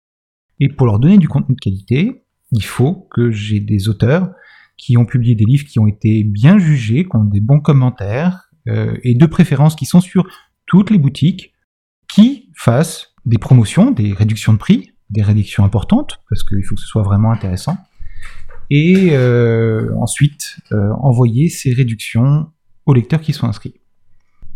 Et 0.62 0.70
pour 0.70 0.86
leur 0.86 1.00
donner 1.00 1.18
du 1.18 1.28
contenu 1.28 1.56
de 1.56 1.60
qualité, 1.60 2.24
il 2.52 2.64
faut 2.64 3.08
que 3.12 3.30
j'ai 3.30 3.60
des 3.60 3.90
auteurs 3.90 4.30
qui 4.78 4.96
ont 4.96 5.06
publié 5.06 5.36
des 5.36 5.46
livres 5.46 5.66
qui 5.66 5.80
ont 5.80 5.88
été 5.88 6.24
bien 6.24 6.58
jugés, 6.58 7.04
qui 7.04 7.16
ont 7.16 7.26
des 7.26 7.42
bons 7.42 7.60
commentaires, 7.60 8.50
euh, 8.68 8.98
et 9.04 9.16
de 9.16 9.26
préférence 9.26 9.76
qui 9.76 9.86
sont 9.86 10.02
sur 10.02 10.26
toutes 10.70 10.92
les 10.92 11.00
boutiques, 11.00 11.54
qui 12.08 12.50
fassent 12.56 13.14
des 13.26 13.38
promotions, 13.38 13.92
des 13.92 14.14
réductions 14.14 14.54
de 14.54 14.58
prix, 14.58 14.94
des 15.10 15.22
réductions 15.22 15.66
importantes, 15.66 16.22
parce 16.30 16.44
qu'il 16.44 16.64
faut 16.64 16.76
que 16.76 16.82
ce 16.82 16.88
soit 16.88 17.04
vraiment 17.04 17.32
intéressant, 17.32 17.78
et 18.70 19.10
euh, 19.12 19.94
ensuite 19.98 20.60
euh, 20.72 20.92
envoyer 21.02 21.50
ces 21.50 21.74
réductions 21.74 22.52
aux 22.86 22.94
lecteurs 22.94 23.22
qui 23.22 23.34
sont 23.34 23.48
inscrits. 23.48 23.76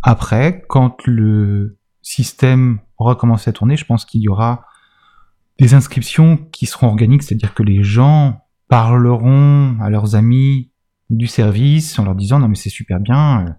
Après, 0.01 0.63
quand 0.69 1.05
le 1.05 1.77
système 2.01 2.79
aura 2.97 3.15
commencé 3.15 3.49
à 3.49 3.53
tourner, 3.53 3.75
je 3.75 3.85
pense 3.85 4.05
qu'il 4.05 4.21
y 4.21 4.29
aura 4.29 4.65
des 5.59 5.73
inscriptions 5.73 6.37
qui 6.37 6.65
seront 6.65 6.87
organiques, 6.87 7.23
c'est-à-dire 7.23 7.53
que 7.53 7.63
les 7.63 7.83
gens 7.83 8.41
parleront 8.67 9.77
à 9.81 9.89
leurs 9.89 10.15
amis 10.15 10.71
du 11.09 11.27
service 11.27 11.97
en 11.99 12.05
leur 12.05 12.15
disant 12.15 12.39
non 12.39 12.47
mais 12.47 12.55
c'est 12.55 12.69
super 12.69 12.99
bien, 12.99 13.55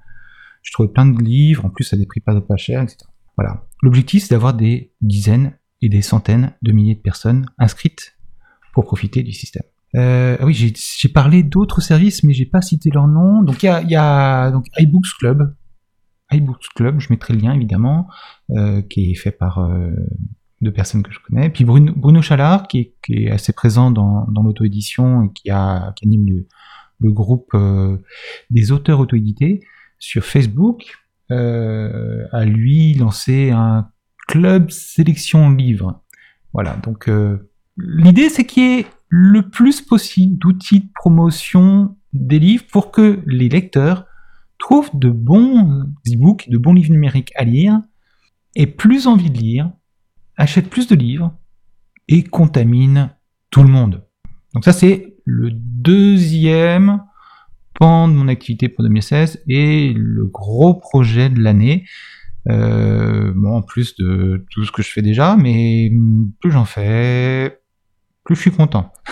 je 0.65 0.73
trouvais 0.73 0.89
plein 0.89 1.07
de 1.07 1.23
livres, 1.23 1.65
en 1.65 1.71
plus 1.71 1.93
à 1.93 1.97
des 1.97 2.07
prix 2.07 2.21
pas, 2.21 2.41
pas 2.41 2.57
chers, 2.57 2.83
etc. 2.83 2.99
Voilà. 3.37 3.65
L'objectif 3.83 4.25
c'est 4.25 4.35
d'avoir 4.35 4.55
des 4.55 4.93
dizaines 5.01 5.57
et 5.83 5.89
des 5.89 6.03
centaines 6.03 6.53
de 6.63 6.73
milliers 6.73 6.95
de 6.97 7.01
personnes 7.01 7.47
inscrites 7.59 8.17
pour 8.73 8.85
profiter 8.85 9.23
du 9.23 9.33
système. 9.33 9.65
Euh, 9.97 10.37
oui, 10.43 10.55
j'ai 10.55 11.09
parlé 11.09 11.45
d'autres 11.45 11.81
services, 11.81 12.25
mais 12.25 12.33
j'ai 12.33 12.47
pas 12.47 12.63
cité 12.63 12.91
leur 12.91 13.07
nom. 13.07 13.43
Donc 13.43 13.63
il 13.63 13.67
y 13.67 13.97
a, 13.97 14.51
donc 14.51 14.67
iBooks 14.77 15.07
Club, 15.21 15.55
iBooks 16.33 16.69
Club, 16.75 16.99
je 16.99 17.09
mettrai 17.11 17.35
le 17.35 17.41
lien 17.41 17.55
évidemment, 17.55 18.09
euh, 18.51 18.83
qui 18.83 19.11
est 19.11 19.15
fait 19.15 19.31
par 19.31 19.59
euh, 19.59 19.91
de 20.61 20.71
personnes 20.71 21.03
que 21.03 21.13
je 21.13 21.19
connais. 21.21 21.51
Puis 21.51 21.65
Bruno, 21.65 21.93
Bruno 21.95 22.23
Chalard, 22.23 22.67
qui 22.67 22.95
est, 23.09 23.31
assez 23.31 23.53
présent 23.53 23.91
dans, 23.91 24.27
l'auto-édition 24.43 25.25
et 25.25 25.33
qui, 25.33 25.51
anime 25.51 26.45
le, 27.01 27.13
groupe 27.13 27.51
euh, 27.55 27.99
des 28.51 28.73
auteurs 28.73 28.99
auto-édités 28.99 29.61
sur 29.99 30.25
Facebook, 30.25 30.97
euh, 31.31 32.27
a 32.33 32.45
lui 32.45 32.95
lancé 32.95 33.51
un 33.51 33.91
club 34.29 34.71
sélection 34.71 35.51
livre. 35.51 36.03
Voilà, 36.53 36.77
donc 36.77 37.09
euh, 37.09 37.51
l'idée 37.77 38.29
c'est 38.29 38.45
qu'il 38.45 38.63
y 38.63 38.81
ait 38.81 38.87
le 39.09 39.49
plus 39.49 39.81
possible 39.81 40.39
d'outils 40.39 40.81
de 40.81 40.89
promotion 40.95 41.97
des 42.13 42.39
livres 42.39 42.65
pour 42.71 42.91
que 42.91 43.23
les 43.27 43.49
lecteurs 43.49 44.07
trouvent 44.59 44.91
de 44.95 45.11
bons 45.11 45.85
e-books, 46.07 46.49
de 46.49 46.59
bons 46.59 46.73
livres 46.73 46.93
numériques 46.93 47.33
à 47.37 47.45
lire, 47.45 47.81
et 48.55 48.67
plus 48.67 49.07
envie 49.07 49.31
de 49.31 49.39
lire, 49.39 49.73
achète 50.37 50.71
plus 50.71 50.87
de 50.87 50.95
livres 50.95 51.35
et 52.09 52.23
contamine 52.23 53.11
tout 53.51 53.63
le 53.63 53.69
monde. 53.69 54.05
Donc 54.53 54.65
ça 54.65 54.73
c'est 54.73 55.17
le 55.25 55.51
deuxième 55.53 57.03
pan 57.79 58.09
de 58.09 58.15
mon 58.15 58.29
activité 58.29 58.69
pour 58.69 58.85
2016 58.85 59.43
et 59.49 59.93
le 59.95 60.27
gros 60.27 60.75
projet 60.75 61.29
de 61.29 61.41
l'année. 61.41 61.85
Euh, 62.51 63.33
bon, 63.35 63.57
en 63.57 63.63
plus 63.63 63.97
de 63.97 64.45
tout 64.51 64.65
ce 64.65 64.73
que 64.73 64.83
je 64.83 64.91
fais 64.91 65.03
déjà, 65.03 65.37
mais 65.37 65.91
plus 66.41 66.51
j'en 66.51 66.65
fais, 66.65 67.61
plus 68.25 68.35
je 68.37 68.41
suis 68.41 68.53
content. 68.53 68.93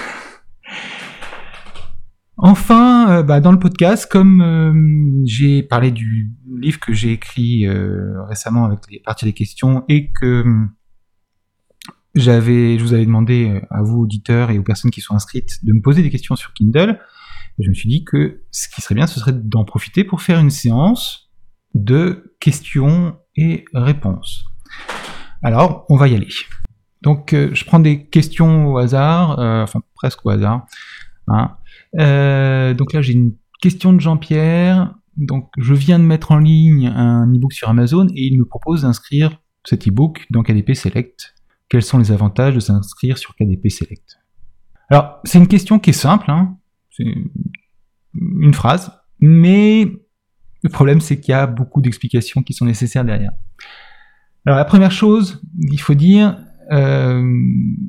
Enfin, 2.44 3.08
euh, 3.08 3.22
bah, 3.22 3.38
dans 3.38 3.52
le 3.52 3.58
podcast, 3.60 4.10
comme 4.10 4.40
euh, 4.40 5.22
j'ai 5.24 5.62
parlé 5.62 5.92
du 5.92 6.32
livre 6.60 6.80
que 6.80 6.92
j'ai 6.92 7.12
écrit 7.12 7.68
récemment 7.68 8.64
avec 8.64 8.80
les 8.90 8.98
parties 8.98 9.26
des 9.26 9.32
questions 9.32 9.84
et 9.88 10.10
que 10.10 10.44
j'avais, 12.16 12.78
je 12.78 12.82
vous 12.82 12.94
avais 12.94 13.06
demandé 13.06 13.60
à 13.70 13.82
vous 13.82 14.00
auditeurs 14.00 14.50
et 14.50 14.58
aux 14.58 14.64
personnes 14.64 14.90
qui 14.90 15.00
sont 15.00 15.14
inscrites 15.14 15.64
de 15.64 15.72
me 15.72 15.80
poser 15.80 16.02
des 16.02 16.10
questions 16.10 16.34
sur 16.34 16.52
Kindle. 16.52 16.98
Je 17.58 17.68
me 17.68 17.74
suis 17.74 17.88
dit 17.88 18.04
que 18.04 18.42
ce 18.50 18.68
qui 18.68 18.80
serait 18.80 18.94
bien, 18.94 19.06
ce 19.06 19.20
serait 19.20 19.32
d'en 19.32 19.64
profiter 19.64 20.04
pour 20.04 20.22
faire 20.22 20.40
une 20.40 20.50
séance 20.50 21.30
de 21.74 22.34
questions 22.40 23.16
et 23.36 23.64
réponses. 23.72 24.44
Alors, 25.42 25.86
on 25.88 25.96
va 25.96 26.08
y 26.08 26.14
aller. 26.14 26.28
Donc, 27.02 27.32
euh, 27.32 27.50
je 27.52 27.64
prends 27.64 27.80
des 27.80 28.06
questions 28.06 28.68
au 28.68 28.78
hasard, 28.78 29.38
euh, 29.38 29.62
enfin 29.62 29.80
presque 29.94 30.24
au 30.24 30.30
hasard. 30.30 30.66
Hein. 31.28 31.56
donc 32.74 32.92
là, 32.92 33.02
j'ai 33.02 33.12
une 33.12 33.34
question 33.60 33.92
de 33.92 34.00
Jean-Pierre. 34.00 34.94
Donc, 35.16 35.50
je 35.58 35.74
viens 35.74 35.98
de 35.98 36.04
mettre 36.04 36.32
en 36.32 36.38
ligne 36.38 36.88
un 36.88 37.26
e-book 37.32 37.52
sur 37.52 37.68
Amazon 37.68 38.06
et 38.08 38.26
il 38.26 38.38
me 38.38 38.44
propose 38.44 38.82
d'inscrire 38.82 39.40
cet 39.64 39.86
e-book 39.86 40.26
dans 40.30 40.42
KDP 40.42 40.74
Select 40.74 41.34
quels 41.72 41.82
sont 41.82 41.96
les 41.96 42.12
avantages 42.12 42.54
de 42.54 42.60
s'inscrire 42.60 43.16
sur 43.16 43.34
KDP 43.34 43.70
Select? 43.70 44.18
Alors, 44.90 45.20
c'est 45.24 45.38
une 45.38 45.48
question 45.48 45.78
qui 45.78 45.88
est 45.88 45.94
simple, 45.94 46.30
hein. 46.30 46.58
C'est 46.92 47.04
une 48.14 48.54
phrase, 48.54 48.92
mais 49.20 49.86
le 50.62 50.70
problème 50.70 51.00
c'est 51.00 51.20
qu'il 51.20 51.32
y 51.32 51.34
a 51.34 51.46
beaucoup 51.46 51.80
d'explications 51.82 52.42
qui 52.42 52.52
sont 52.52 52.64
nécessaires 52.64 53.04
derrière. 53.04 53.32
Alors 54.46 54.58
la 54.58 54.64
première 54.64 54.92
chose, 54.92 55.42
il 55.58 55.80
faut 55.80 55.94
dire, 55.94 56.38
euh, 56.70 57.22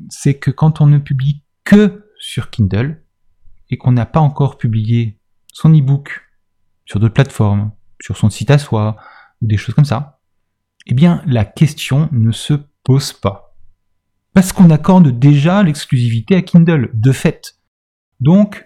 c'est 0.10 0.36
que 0.36 0.52
quand 0.52 0.82
on 0.82 0.88
ne 0.88 0.98
publie 0.98 1.44
que 1.64 2.10
sur 2.20 2.50
Kindle 2.50 3.04
et 3.70 3.78
qu'on 3.78 3.92
n'a 3.92 4.06
pas 4.06 4.20
encore 4.20 4.58
publié 4.58 5.20
son 5.52 5.74
e-book 5.74 6.22
sur 6.86 7.00
d'autres 7.00 7.14
plateformes, 7.14 7.72
sur 8.02 8.18
son 8.18 8.30
site 8.30 8.52
à 8.52 8.58
soi 8.58 8.98
ou 9.42 9.48
des 9.48 9.58
choses 9.58 9.76
comme 9.76 9.86
ça, 9.86 10.20
eh 10.86 10.94
bien 10.94 11.24
la 11.26 11.46
question 11.46 12.10
ne 12.12 12.32
se 12.32 12.54
pose 12.84 13.14
pas 13.14 13.54
parce 14.34 14.52
qu'on 14.52 14.70
accorde 14.72 15.08
déjà 15.20 15.64
l'exclusivité 15.64 16.36
à 16.36 16.42
Kindle, 16.42 16.90
de 16.94 17.12
fait. 17.12 17.56
Donc, 18.20 18.66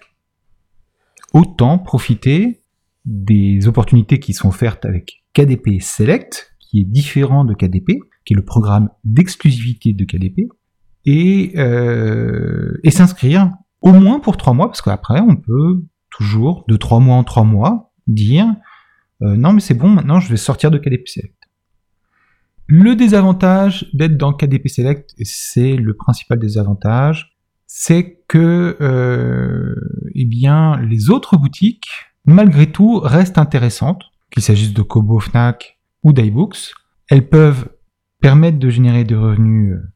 autant 1.33 1.77
profiter 1.77 2.61
des 3.05 3.67
opportunités 3.67 4.19
qui 4.19 4.33
sont 4.33 4.49
offertes 4.49 4.85
avec 4.85 5.23
KDP 5.33 5.81
Select, 5.81 6.53
qui 6.59 6.81
est 6.81 6.85
différent 6.85 7.45
de 7.45 7.53
KDP, 7.53 7.99
qui 8.25 8.33
est 8.33 8.35
le 8.35 8.43
programme 8.43 8.89
d'exclusivité 9.03 9.93
de 9.93 10.03
KDP, 10.03 10.49
et, 11.05 11.53
euh, 11.57 12.77
et 12.83 12.91
s'inscrire 12.91 13.51
au 13.81 13.93
moins 13.93 14.19
pour 14.19 14.35
trois 14.35 14.53
mois, 14.53 14.67
parce 14.67 14.81
qu'après, 14.81 15.21
on 15.21 15.35
peut 15.35 15.83
toujours, 16.09 16.65
de 16.67 16.75
trois 16.75 16.99
mois 16.99 17.15
en 17.15 17.23
trois 17.23 17.43
mois, 17.43 17.93
dire 18.07 18.47
euh, 19.21 19.35
non 19.35 19.53
mais 19.53 19.61
c'est 19.61 19.73
bon, 19.73 19.89
maintenant 19.89 20.19
je 20.19 20.29
vais 20.29 20.37
sortir 20.37 20.71
de 20.71 20.77
KDP 20.77 21.07
Select. 21.07 21.33
Le 22.67 22.95
désavantage 22.95 23.89
d'être 23.93 24.17
dans 24.17 24.33
KDP 24.33 24.67
Select, 24.67 25.15
c'est 25.23 25.75
le 25.75 25.95
principal 25.95 26.37
désavantage, 26.37 27.36
c'est 27.67 28.23
que 28.27 28.77
euh, 28.81 29.75
eh 30.15 30.25
bien, 30.25 30.77
les 30.77 31.09
autres 31.09 31.37
boutiques, 31.37 31.89
malgré 32.25 32.71
tout, 32.71 32.99
restent 32.99 33.37
intéressantes, 33.37 34.03
qu'il 34.31 34.41
s'agisse 34.41 34.73
de 34.73 34.81
Kobo, 34.81 35.19
Fnac 35.19 35.77
ou 36.01 36.13
d'iBooks. 36.13 36.73
Elles 37.09 37.27
peuvent 37.27 37.69
permettre 38.21 38.57
de 38.57 38.69
générer 38.69 39.03
des 39.03 39.15
revenus 39.15 39.73
euh, 39.73 39.93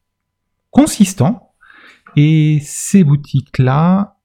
consistants. 0.70 1.54
Et 2.18 2.60
ces 2.62 3.06
boutiques-là, 3.06 4.18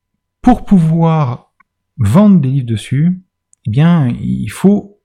pour 0.43 0.65
pouvoir 0.65 1.53
vendre 1.99 2.41
des 2.41 2.49
livres 2.49 2.67
dessus, 2.67 3.25
eh 3.67 3.71
bien, 3.71 4.09
il 4.09 4.49
faut 4.49 5.01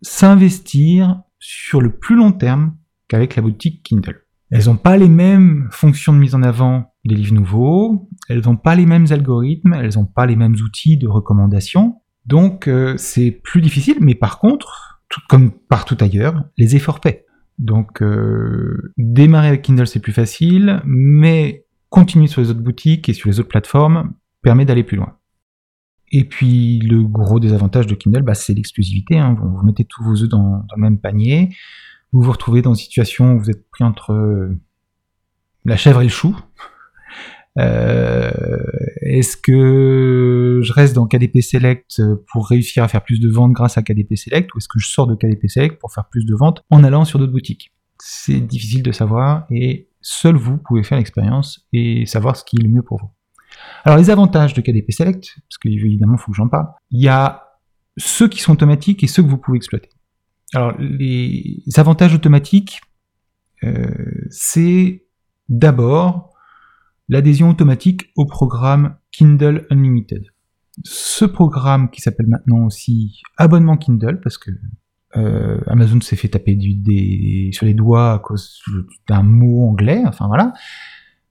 s'investir 0.00 1.22
sur 1.38 1.82
le 1.82 1.96
plus 1.96 2.16
long 2.16 2.32
terme 2.32 2.76
qu'avec 3.08 3.36
la 3.36 3.42
boutique 3.42 3.82
Kindle. 3.82 4.23
Elles 4.54 4.66
n'ont 4.66 4.76
pas 4.76 4.96
les 4.96 5.08
mêmes 5.08 5.66
fonctions 5.72 6.12
de 6.12 6.18
mise 6.18 6.36
en 6.36 6.42
avant 6.44 6.94
des 7.04 7.16
livres 7.16 7.34
nouveaux, 7.34 8.08
elles 8.28 8.42
n'ont 8.42 8.56
pas 8.56 8.76
les 8.76 8.86
mêmes 8.86 9.06
algorithmes, 9.10 9.72
elles 9.74 9.96
n'ont 9.96 10.06
pas 10.06 10.26
les 10.26 10.36
mêmes 10.36 10.54
outils 10.54 10.96
de 10.96 11.08
recommandation, 11.08 11.96
Donc 12.26 12.68
euh, 12.68 12.94
c'est 12.96 13.32
plus 13.32 13.60
difficile, 13.60 13.96
mais 14.00 14.14
par 14.14 14.38
contre, 14.38 15.02
tout, 15.08 15.20
comme 15.28 15.50
partout 15.50 15.96
ailleurs, 15.98 16.44
les 16.56 16.76
efforts 16.76 17.00
paient. 17.00 17.26
Donc 17.58 18.00
euh, 18.00 18.92
démarrer 18.96 19.48
avec 19.48 19.62
Kindle 19.62 19.88
c'est 19.88 19.98
plus 19.98 20.12
facile, 20.12 20.80
mais 20.84 21.66
continuer 21.88 22.28
sur 22.28 22.40
les 22.40 22.50
autres 22.50 22.62
boutiques 22.62 23.08
et 23.08 23.12
sur 23.12 23.28
les 23.28 23.40
autres 23.40 23.48
plateformes 23.48 24.12
permet 24.40 24.64
d'aller 24.64 24.84
plus 24.84 24.96
loin. 24.96 25.16
Et 26.12 26.22
puis 26.22 26.78
le 26.78 27.02
gros 27.02 27.40
désavantage 27.40 27.88
de 27.88 27.96
Kindle, 27.96 28.22
bah, 28.22 28.34
c'est 28.34 28.54
l'exclusivité. 28.54 29.18
Hein. 29.18 29.36
Vous, 29.36 29.66
mettez 29.66 29.84
tous 29.84 30.04
vos 30.04 30.22
œufs 30.22 30.28
dans, 30.28 30.64
le 30.76 30.80
même 30.80 31.00
panier, 31.00 31.50
vous 32.14 32.22
vous 32.22 32.30
retrouvez 32.30 32.62
dans 32.62 32.70
une 32.70 32.80
situation 32.80 33.32
où 33.32 33.40
vous 33.40 33.50
êtes 33.50 33.68
pris 33.70 33.82
entre 33.82 34.12
euh, 34.12 34.56
la 35.64 35.76
chèvre 35.76 36.00
et 36.00 36.04
le 36.04 36.10
chou. 36.10 36.38
Euh, 37.58 38.30
est-ce 39.02 39.36
que 39.36 40.60
je 40.62 40.72
reste 40.72 40.94
dans 40.94 41.06
KDP 41.06 41.40
Select 41.40 42.00
pour 42.30 42.48
réussir 42.48 42.84
à 42.84 42.88
faire 42.88 43.02
plus 43.02 43.18
de 43.18 43.28
ventes 43.28 43.52
grâce 43.52 43.78
à 43.78 43.82
KDP 43.82 44.14
Select 44.16 44.54
ou 44.54 44.58
est-ce 44.58 44.68
que 44.68 44.78
je 44.78 44.88
sors 44.88 45.08
de 45.08 45.16
KDP 45.16 45.48
Select 45.48 45.80
pour 45.80 45.92
faire 45.92 46.08
plus 46.08 46.24
de 46.24 46.34
ventes 46.36 46.62
en 46.70 46.84
allant 46.84 47.04
sur 47.04 47.18
d'autres 47.18 47.32
boutiques? 47.32 47.72
C'est 48.00 48.40
difficile 48.40 48.84
de 48.84 48.92
savoir 48.92 49.46
et 49.50 49.88
seul 50.00 50.36
vous 50.36 50.56
pouvez 50.56 50.84
faire 50.84 50.98
l'expérience 50.98 51.66
et 51.72 52.06
savoir 52.06 52.36
ce 52.36 52.44
qui 52.44 52.56
est 52.56 52.62
le 52.62 52.68
mieux 52.68 52.82
pour 52.82 53.00
vous. 53.00 53.10
Alors 53.84 53.98
les 53.98 54.10
avantages 54.10 54.54
de 54.54 54.60
KDP 54.60 54.92
Select, 54.92 55.34
parce 55.48 55.58
qu'évidemment 55.60 56.14
il 56.14 56.20
faut 56.20 56.30
que 56.30 56.36
j'en 56.36 56.48
parle, 56.48 56.68
il 56.90 57.02
y 57.02 57.08
a 57.08 57.42
ceux 57.96 58.28
qui 58.28 58.40
sont 58.40 58.52
automatiques 58.52 59.02
et 59.02 59.08
ceux 59.08 59.22
que 59.22 59.28
vous 59.28 59.38
pouvez 59.38 59.56
exploiter. 59.56 59.88
Alors 60.54 60.74
les 60.78 61.62
avantages 61.76 62.14
automatiques, 62.14 62.80
euh, 63.64 63.88
c'est 64.30 65.04
d'abord 65.48 66.32
l'adhésion 67.08 67.50
automatique 67.50 68.12
au 68.16 68.24
programme 68.24 68.96
Kindle 69.10 69.66
Unlimited. 69.70 70.24
Ce 70.84 71.24
programme 71.24 71.90
qui 71.90 72.00
s'appelle 72.00 72.28
maintenant 72.28 72.66
aussi 72.66 73.20
abonnement 73.36 73.76
Kindle, 73.76 74.20
parce 74.20 74.38
que 74.38 74.50
euh, 75.16 75.60
Amazon 75.66 76.00
s'est 76.00 76.16
fait 76.16 76.28
taper 76.28 76.54
du, 76.54 77.52
sur 77.52 77.66
les 77.66 77.74
doigts 77.74 78.14
à 78.14 78.18
cause 78.20 78.60
d'un 79.08 79.22
mot 79.22 79.68
anglais, 79.68 80.02
enfin 80.06 80.28
voilà. 80.28 80.52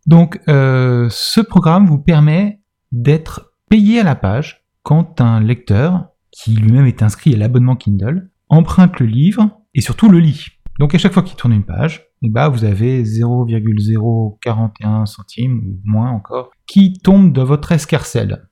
Donc 0.06 0.42
euh, 0.50 1.08
ce 1.10 1.40
programme 1.40 1.86
vous 1.86 2.00
permet 2.00 2.60
d'être 2.92 3.54
payé 3.70 4.02
à 4.02 4.04
la 4.04 4.16
page 4.16 4.66
quand 4.84 5.22
un 5.22 5.40
lecteur, 5.40 6.10
qui 6.32 6.56
lui-même 6.56 6.86
est 6.86 7.02
inscrit 7.04 7.34
à 7.34 7.38
l'abonnement 7.38 7.76
Kindle, 7.76 8.30
emprunte 8.54 9.00
le 9.00 9.06
livre 9.06 9.62
et 9.74 9.82
surtout 9.82 10.10
le 10.10 10.20
lit. 10.20 10.48
Donc 10.80 10.96
à 10.96 10.98
chaque 10.98 11.14
fois 11.14 11.24
qu'il 11.24 11.36
tourne 11.36 11.54
une 11.54 11.66
page, 11.66 12.08
et 12.22 12.30
bah 12.30 12.50
vous 12.50 12.64
avez 12.64 13.04
0,041 13.04 15.06
centimes 15.06 15.60
ou 15.60 15.80
moins 15.84 16.10
encore 16.10 16.52
qui 16.68 16.94
tombe 16.94 17.34
de 17.34 17.42
votre 17.42 17.72
escarcelle. 17.72 18.48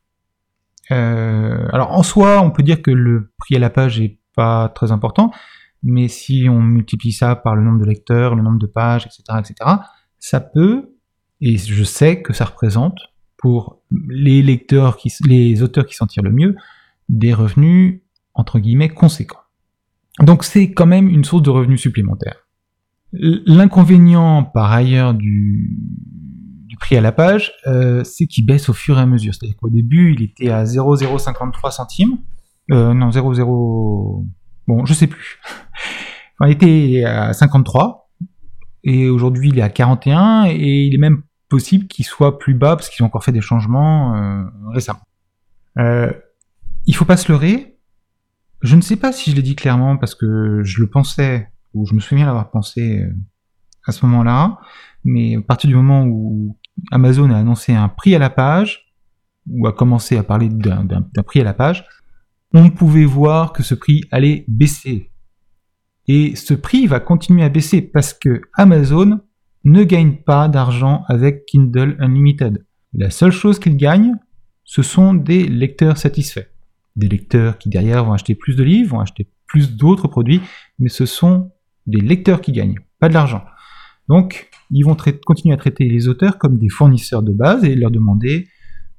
Euh, 0.92 1.68
alors 1.72 1.92
en 1.92 2.04
soi, 2.04 2.42
on 2.42 2.52
peut 2.52 2.64
dire 2.64 2.82
que 2.82 2.92
le 2.92 3.32
prix 3.38 3.56
à 3.56 3.60
la 3.60 3.70
page 3.70 4.00
est 4.00 4.20
pas 4.36 4.70
très 4.70 4.92
important, 4.92 5.32
mais 5.84 6.08
si 6.08 6.48
on 6.50 6.62
multiplie 6.62 7.12
ça 7.12 7.36
par 7.36 7.56
le 7.56 7.64
nombre 7.64 7.80
de 7.80 7.86
lecteurs, 7.86 8.36
le 8.36 8.44
nombre 8.44 8.60
de 8.60 8.68
pages, 8.68 9.06
etc., 9.06 9.40
etc., 9.40 9.56
ça 10.20 10.40
peut, 10.40 10.96
et 11.40 11.58
je 11.58 11.84
sais 11.84 12.22
que 12.22 12.34
ça 12.34 12.46
représente 12.46 13.00
pour 13.38 13.82
les 13.90 14.44
lecteurs, 14.44 14.98
qui, 14.98 15.12
les 15.26 15.64
auteurs 15.64 15.86
qui 15.86 15.96
s'en 15.96 16.06
tirent 16.06 16.24
le 16.24 16.32
mieux, 16.32 16.56
des 17.10 17.34
revenus 17.34 18.02
entre 18.34 18.60
guillemets 18.60 18.90
conséquents. 18.90 19.41
Donc 20.20 20.44
c'est 20.44 20.72
quand 20.72 20.86
même 20.86 21.08
une 21.10 21.24
source 21.24 21.44
de 21.44 21.50
revenus 21.50 21.82
supplémentaires. 21.82 22.48
L'inconvénient 23.14 24.44
par 24.44 24.72
ailleurs 24.72 25.14
du, 25.14 25.78
prix 26.80 26.98
à 26.98 27.02
la 27.02 27.12
page, 27.12 27.52
euh, 27.68 28.04
c'est 28.04 28.26
qu'il 28.26 28.44
baisse 28.44 28.68
au 28.68 28.74
fur 28.74 28.98
et 28.98 29.02
à 29.02 29.06
mesure. 29.06 29.36
C'est-à-dire 29.36 29.56
qu'au 29.56 29.70
début, 29.70 30.16
il 30.16 30.24
était 30.24 30.50
à 30.50 30.66
0,053 30.66 31.70
centimes. 31.70 32.18
Euh, 32.72 32.96
non, 32.96 33.10
0,0... 33.10 34.26
Bon, 34.68 34.86
je 34.86 34.94
sais 34.94 35.06
plus. 35.06 35.40
Il 36.44 36.50
était 36.50 37.04
à 37.06 37.34
53. 37.34 38.10
Et 38.84 39.10
aujourd'hui, 39.10 39.50
il 39.50 39.60
est 39.60 39.62
à 39.62 39.70
41. 39.70 40.46
Et 40.48 40.86
il 40.86 40.96
est 40.96 40.98
même 40.98 41.22
possible 41.50 41.88
qu'il 41.88 42.06
soit 42.06 42.40
plus 42.40 42.56
bas 42.56 42.76
parce 42.76 42.90
qu'ils 42.90 43.04
ont 43.04 43.08
encore 43.08 43.24
fait 43.24 43.32
des 43.32 43.42
changements 43.42 44.16
euh, 44.16 44.44
récemment. 44.74 45.02
Euh, 45.78 46.12
il 46.86 46.96
faut 46.96 47.06
pas 47.06 47.18
se 47.18 47.32
leurrer. 47.32 47.71
Je 48.62 48.76
ne 48.76 48.82
sais 48.82 48.96
pas 48.96 49.12
si 49.12 49.32
je 49.32 49.36
l'ai 49.36 49.42
dit 49.42 49.56
clairement 49.56 49.98
parce 49.98 50.16
que 50.16 50.62
je 50.64 50.82
le 50.82 50.88
pensais 50.88 51.50
où 51.74 51.86
je 51.86 51.94
me 51.94 52.00
souviens 52.00 52.26
l'avoir 52.26 52.52
pensé 52.52 53.00
euh, 53.00 53.14
à 53.86 53.92
ce 53.92 54.06
moment-là, 54.06 54.60
mais 55.04 55.38
à 55.38 55.42
partir 55.42 55.68
du 55.68 55.76
moment 55.76 56.06
où 56.06 56.58
Amazon 56.92 57.32
a 57.32 57.38
annoncé 57.38 57.74
un 57.74 57.90
prix 57.90 58.16
à 58.16 58.20
la 58.20 58.30
page, 58.30 58.94
ou 59.50 59.68
a 59.68 59.74
commencé 59.74 60.18
à 60.18 60.24
parler 60.24 60.50
d'un 60.50 61.24
prix 61.26 61.42
à 61.42 61.44
la 61.44 61.54
page, 61.54 61.86
on 62.54 62.70
pouvait 62.70 63.06
voir 63.06 63.54
que 63.54 63.64
ce 63.64 63.74
prix 63.74 64.04
allait 64.12 64.46
baisser. 64.48 65.12
Et 66.08 66.36
ce 66.36 66.54
prix 66.54 66.88
va 66.88 67.00
continuer 67.00 67.44
à 67.44 67.50
baisser 67.50 67.82
parce 67.82 68.14
que 68.14 68.42
Amazon 68.54 69.20
ne 69.64 69.84
gagne 69.84 70.18
pas 70.18 70.48
d'argent 70.48 71.04
avec 71.08 71.46
Kindle 71.46 71.96
Unlimited. 72.00 72.66
La 72.94 73.10
seule 73.10 73.32
chose 73.32 73.60
qu'il 73.60 73.78
gagne, 73.78 74.16
ce 74.64 74.82
sont 74.82 75.14
des 75.14 75.48
lecteurs 75.48 75.98
satisfaits. 75.98 76.48
Des 76.96 77.08
lecteurs 77.08 77.58
qui 77.58 77.70
derrière 77.70 78.04
vont 78.04 78.14
acheter 78.14 78.36
plus 78.36 78.56
de 78.56 78.64
livres, 78.64 78.92
vont 78.92 79.00
acheter 79.00 79.30
plus 79.48 79.76
d'autres 79.76 80.08
produits, 80.08 80.42
mais 80.80 80.90
ce 80.90 81.06
sont 81.06 81.52
des 81.88 82.02
lecteurs 82.02 82.42
qui 82.42 82.52
gagnent, 82.52 82.80
pas 83.00 83.10
de 83.10 83.14
l'argent. 83.14 83.44
Donc, 84.08 84.50
ils 84.72 84.84
vont 84.84 84.96
continuer 85.26 85.54
à 85.54 85.58
traiter 85.58 85.88
les 85.88 86.08
auteurs 86.08 86.38
comme 86.38 86.58
des 86.58 86.70
fournisseurs 86.70 87.24
de 87.24 87.32
base 87.32 87.64
et 87.64 87.76
leur 87.76 87.92
demander 87.92 88.48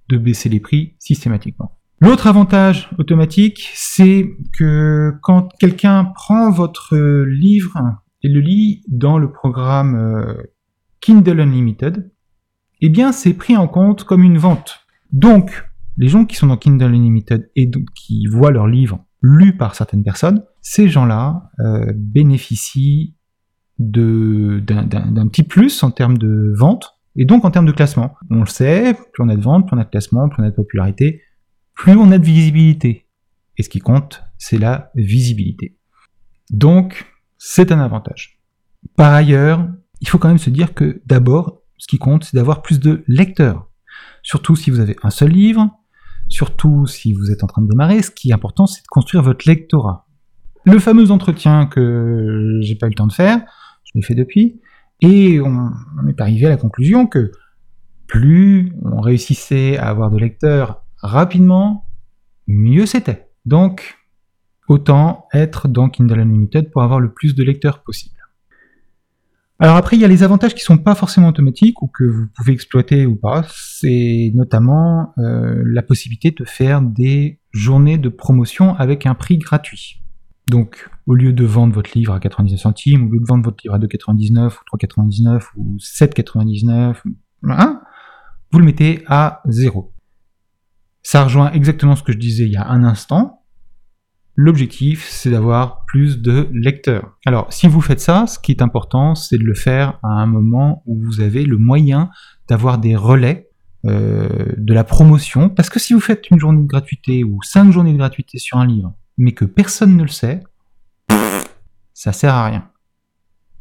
de 0.08 0.18
baisser 0.18 0.48
les 0.48 0.60
prix 0.60 0.94
systématiquement. 0.98 1.78
L'autre 2.00 2.26
avantage 2.26 2.90
automatique, 2.98 3.70
c'est 3.74 4.36
que 4.58 5.12
quand 5.22 5.48
quelqu'un 5.58 6.04
prend 6.04 6.50
votre 6.50 6.96
livre 7.24 7.78
et 8.22 8.28
le 8.28 8.40
lit 8.40 8.82
dans 8.88 9.18
le 9.18 9.30
programme 9.30 9.94
euh, 9.94 10.42
Kindle 11.00 11.40
Unlimited, 11.40 12.10
eh 12.80 12.88
bien, 12.88 13.12
c'est 13.12 13.34
pris 13.34 13.56
en 13.56 13.68
compte 13.68 14.02
comme 14.04 14.24
une 14.24 14.38
vente. 14.38 14.80
Donc, 15.12 15.64
les 15.96 16.08
gens 16.08 16.24
qui 16.24 16.36
sont 16.36 16.46
dans 16.46 16.56
Kindle 16.56 16.94
Unlimited 16.94 17.50
et 17.56 17.70
qui 17.94 18.26
voient 18.26 18.50
leur 18.50 18.66
livre 18.66 19.04
lu 19.20 19.56
par 19.56 19.74
certaines 19.74 20.02
personnes, 20.02 20.44
ces 20.60 20.88
gens-là 20.88 21.50
euh, 21.60 21.92
bénéficient 21.94 23.16
d'un 23.78 25.28
petit 25.28 25.42
plus 25.42 25.82
en 25.82 25.90
termes 25.90 26.18
de 26.18 26.52
vente 26.56 26.98
et 27.16 27.24
donc 27.24 27.44
en 27.44 27.50
termes 27.50 27.66
de 27.66 27.72
classement. 27.72 28.14
On 28.30 28.40
le 28.40 28.46
sait, 28.46 28.94
plus 28.94 29.22
on 29.22 29.28
a 29.28 29.36
de 29.36 29.40
ventes, 29.40 29.66
plus 29.66 29.76
on 29.76 29.80
a 29.80 29.84
de 29.84 29.90
classement, 29.90 30.28
plus 30.28 30.42
on 30.42 30.46
a 30.46 30.50
de 30.50 30.54
popularité, 30.54 31.22
plus 31.74 31.96
on 31.96 32.10
a 32.10 32.18
de 32.18 32.24
visibilité. 32.24 33.08
Et 33.58 33.62
ce 33.62 33.68
qui 33.68 33.80
compte, 33.80 34.22
c'est 34.38 34.58
la 34.58 34.90
visibilité. 34.94 35.78
Donc, 36.50 37.06
c'est 37.38 37.72
un 37.72 37.80
avantage. 37.80 38.40
Par 38.96 39.12
ailleurs, 39.12 39.68
il 40.00 40.08
faut 40.08 40.18
quand 40.18 40.28
même 40.28 40.38
se 40.38 40.50
dire 40.50 40.74
que 40.74 41.02
d'abord, 41.06 41.62
ce 41.76 41.86
qui 41.86 41.98
compte, 41.98 42.24
c'est 42.24 42.36
d'avoir 42.36 42.62
plus 42.62 42.80
de 42.80 43.04
lecteurs. 43.06 43.68
Surtout 44.22 44.56
si 44.56 44.70
vous 44.70 44.80
avez 44.80 44.96
un 45.02 45.10
seul 45.10 45.30
livre, 45.30 45.70
surtout 46.32 46.86
si 46.86 47.12
vous 47.12 47.30
êtes 47.30 47.44
en 47.44 47.46
train 47.46 47.62
de 47.62 47.68
démarrer, 47.68 48.02
ce 48.02 48.10
qui 48.10 48.30
est 48.30 48.34
important, 48.34 48.66
c'est 48.66 48.82
de 48.82 48.88
construire 48.88 49.22
votre 49.22 49.48
lectorat 49.48 50.06
le 50.64 50.78
fameux 50.78 51.10
entretien 51.10 51.66
que 51.66 52.58
j'ai 52.62 52.74
pas 52.74 52.86
eu 52.86 52.90
le 52.90 52.94
temps 52.94 53.06
de 53.06 53.12
faire, 53.12 53.40
je 53.84 53.92
l'ai 53.94 54.02
fait 54.02 54.14
depuis, 54.14 54.60
et 55.00 55.40
on, 55.40 55.70
est 56.08 56.20
arrivé 56.20 56.46
à 56.46 56.50
la 56.50 56.56
conclusion 56.56 57.06
que 57.06 57.32
plus 58.06 58.72
on 58.82 59.00
réussissait 59.00 59.76
à 59.78 59.88
avoir 59.88 60.10
de 60.10 60.18
lecteurs 60.18 60.84
rapidement, 60.98 61.86
mieux 62.46 62.86
c'était. 62.86 63.30
Donc, 63.44 63.98
autant 64.68 65.26
être 65.32 65.66
dans 65.66 65.88
Kindle 65.88 66.20
Unlimited 66.20 66.70
pour 66.70 66.82
avoir 66.82 67.00
le 67.00 67.12
plus 67.12 67.34
de 67.34 67.42
lecteurs 67.42 67.82
possible. 67.82 68.14
Alors 69.62 69.76
après, 69.76 69.96
il 69.96 70.00
y 70.00 70.04
a 70.04 70.08
les 70.08 70.24
avantages 70.24 70.56
qui 70.56 70.60
sont 70.62 70.76
pas 70.76 70.96
forcément 70.96 71.28
automatiques 71.28 71.82
ou 71.82 71.86
que 71.86 72.02
vous 72.02 72.26
pouvez 72.34 72.52
exploiter 72.52 73.06
ou 73.06 73.14
pas. 73.14 73.46
C'est 73.48 74.32
notamment 74.34 75.14
euh, 75.18 75.62
la 75.64 75.82
possibilité 75.82 76.32
de 76.32 76.44
faire 76.44 76.82
des 76.82 77.38
journées 77.52 77.96
de 77.96 78.08
promotion 78.08 78.74
avec 78.74 79.06
un 79.06 79.14
prix 79.14 79.38
gratuit. 79.38 80.02
Donc, 80.48 80.90
au 81.06 81.14
lieu 81.14 81.32
de 81.32 81.44
vendre 81.44 81.72
votre 81.74 81.96
livre 81.96 82.12
à 82.12 82.18
99 82.18 82.58
centimes, 82.58 83.06
au 83.06 83.10
lieu 83.12 83.20
de 83.20 83.24
vendre 83.24 83.44
votre 83.44 83.58
livre 83.62 83.76
à 83.76 83.78
2,99 83.78 84.50
ou 84.50 84.76
3,99 84.76 85.42
ou 85.54 85.76
7,99, 85.76 86.96
hein, 87.50 87.80
vous 88.50 88.58
le 88.58 88.64
mettez 88.64 89.04
à 89.06 89.42
0. 89.46 89.94
Ça 91.04 91.22
rejoint 91.22 91.52
exactement 91.52 91.94
ce 91.94 92.02
que 92.02 92.10
je 92.10 92.18
disais 92.18 92.46
il 92.46 92.52
y 92.52 92.56
a 92.56 92.66
un 92.66 92.82
instant. 92.82 93.41
L'objectif, 94.34 95.06
c'est 95.08 95.30
d'avoir 95.30 95.84
plus 95.86 96.20
de 96.22 96.48
lecteurs. 96.52 97.16
Alors, 97.26 97.52
si 97.52 97.68
vous 97.68 97.80
faites 97.80 98.00
ça, 98.00 98.26
ce 98.26 98.38
qui 98.38 98.52
est 98.52 98.62
important, 98.62 99.14
c'est 99.14 99.38
de 99.38 99.44
le 99.44 99.54
faire 99.54 99.98
à 100.02 100.08
un 100.08 100.26
moment 100.26 100.82
où 100.86 100.98
vous 101.02 101.20
avez 101.20 101.44
le 101.44 101.58
moyen 101.58 102.10
d'avoir 102.48 102.78
des 102.78 102.96
relais 102.96 103.50
euh, 103.84 104.28
de 104.56 104.72
la 104.72 104.84
promotion. 104.84 105.50
Parce 105.50 105.68
que 105.68 105.78
si 105.78 105.92
vous 105.92 106.00
faites 106.00 106.30
une 106.30 106.38
journée 106.38 106.62
de 106.62 106.66
gratuité 106.66 107.24
ou 107.24 107.40
cinq 107.42 107.70
journées 107.70 107.92
de 107.92 107.98
gratuité 107.98 108.38
sur 108.38 108.58
un 108.58 108.66
livre, 108.66 108.94
mais 109.18 109.32
que 109.32 109.44
personne 109.44 109.96
ne 109.96 110.02
le 110.02 110.08
sait, 110.08 110.42
ça 111.92 112.12
sert 112.12 112.34
à 112.34 112.46
rien. 112.46 112.72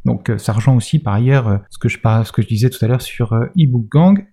Donc 0.06 0.30
euh, 0.30 0.38
ça 0.38 0.54
rejoint 0.54 0.76
aussi 0.76 1.00
par 1.00 1.14
ailleurs 1.14 1.48
euh, 1.48 1.58
ce 1.70 1.78
que 1.78 1.90
je, 1.90 2.48
disais 2.48 2.70
tout 2.70 2.84
à 2.84 2.88
l'heure 2.88 3.02
sur 3.02 3.34
euh, 3.34 3.46
eBook 3.58 3.88
Gang. 3.90 4.26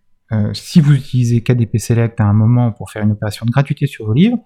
si 0.53 0.81
vous 0.81 0.95
utilisez 0.95 1.43
KDP 1.43 1.79
Select 1.79 2.21
à 2.21 2.25
un 2.25 2.33
moment 2.33 2.73
pour 2.73 2.91
faire 2.91 3.03
une 3.03 3.13
opération 3.13 3.47
de 3.47 3.51
gratuité 3.51 3.87
sur 3.87 4.07
vos 4.07 4.13
livres, 4.13 4.39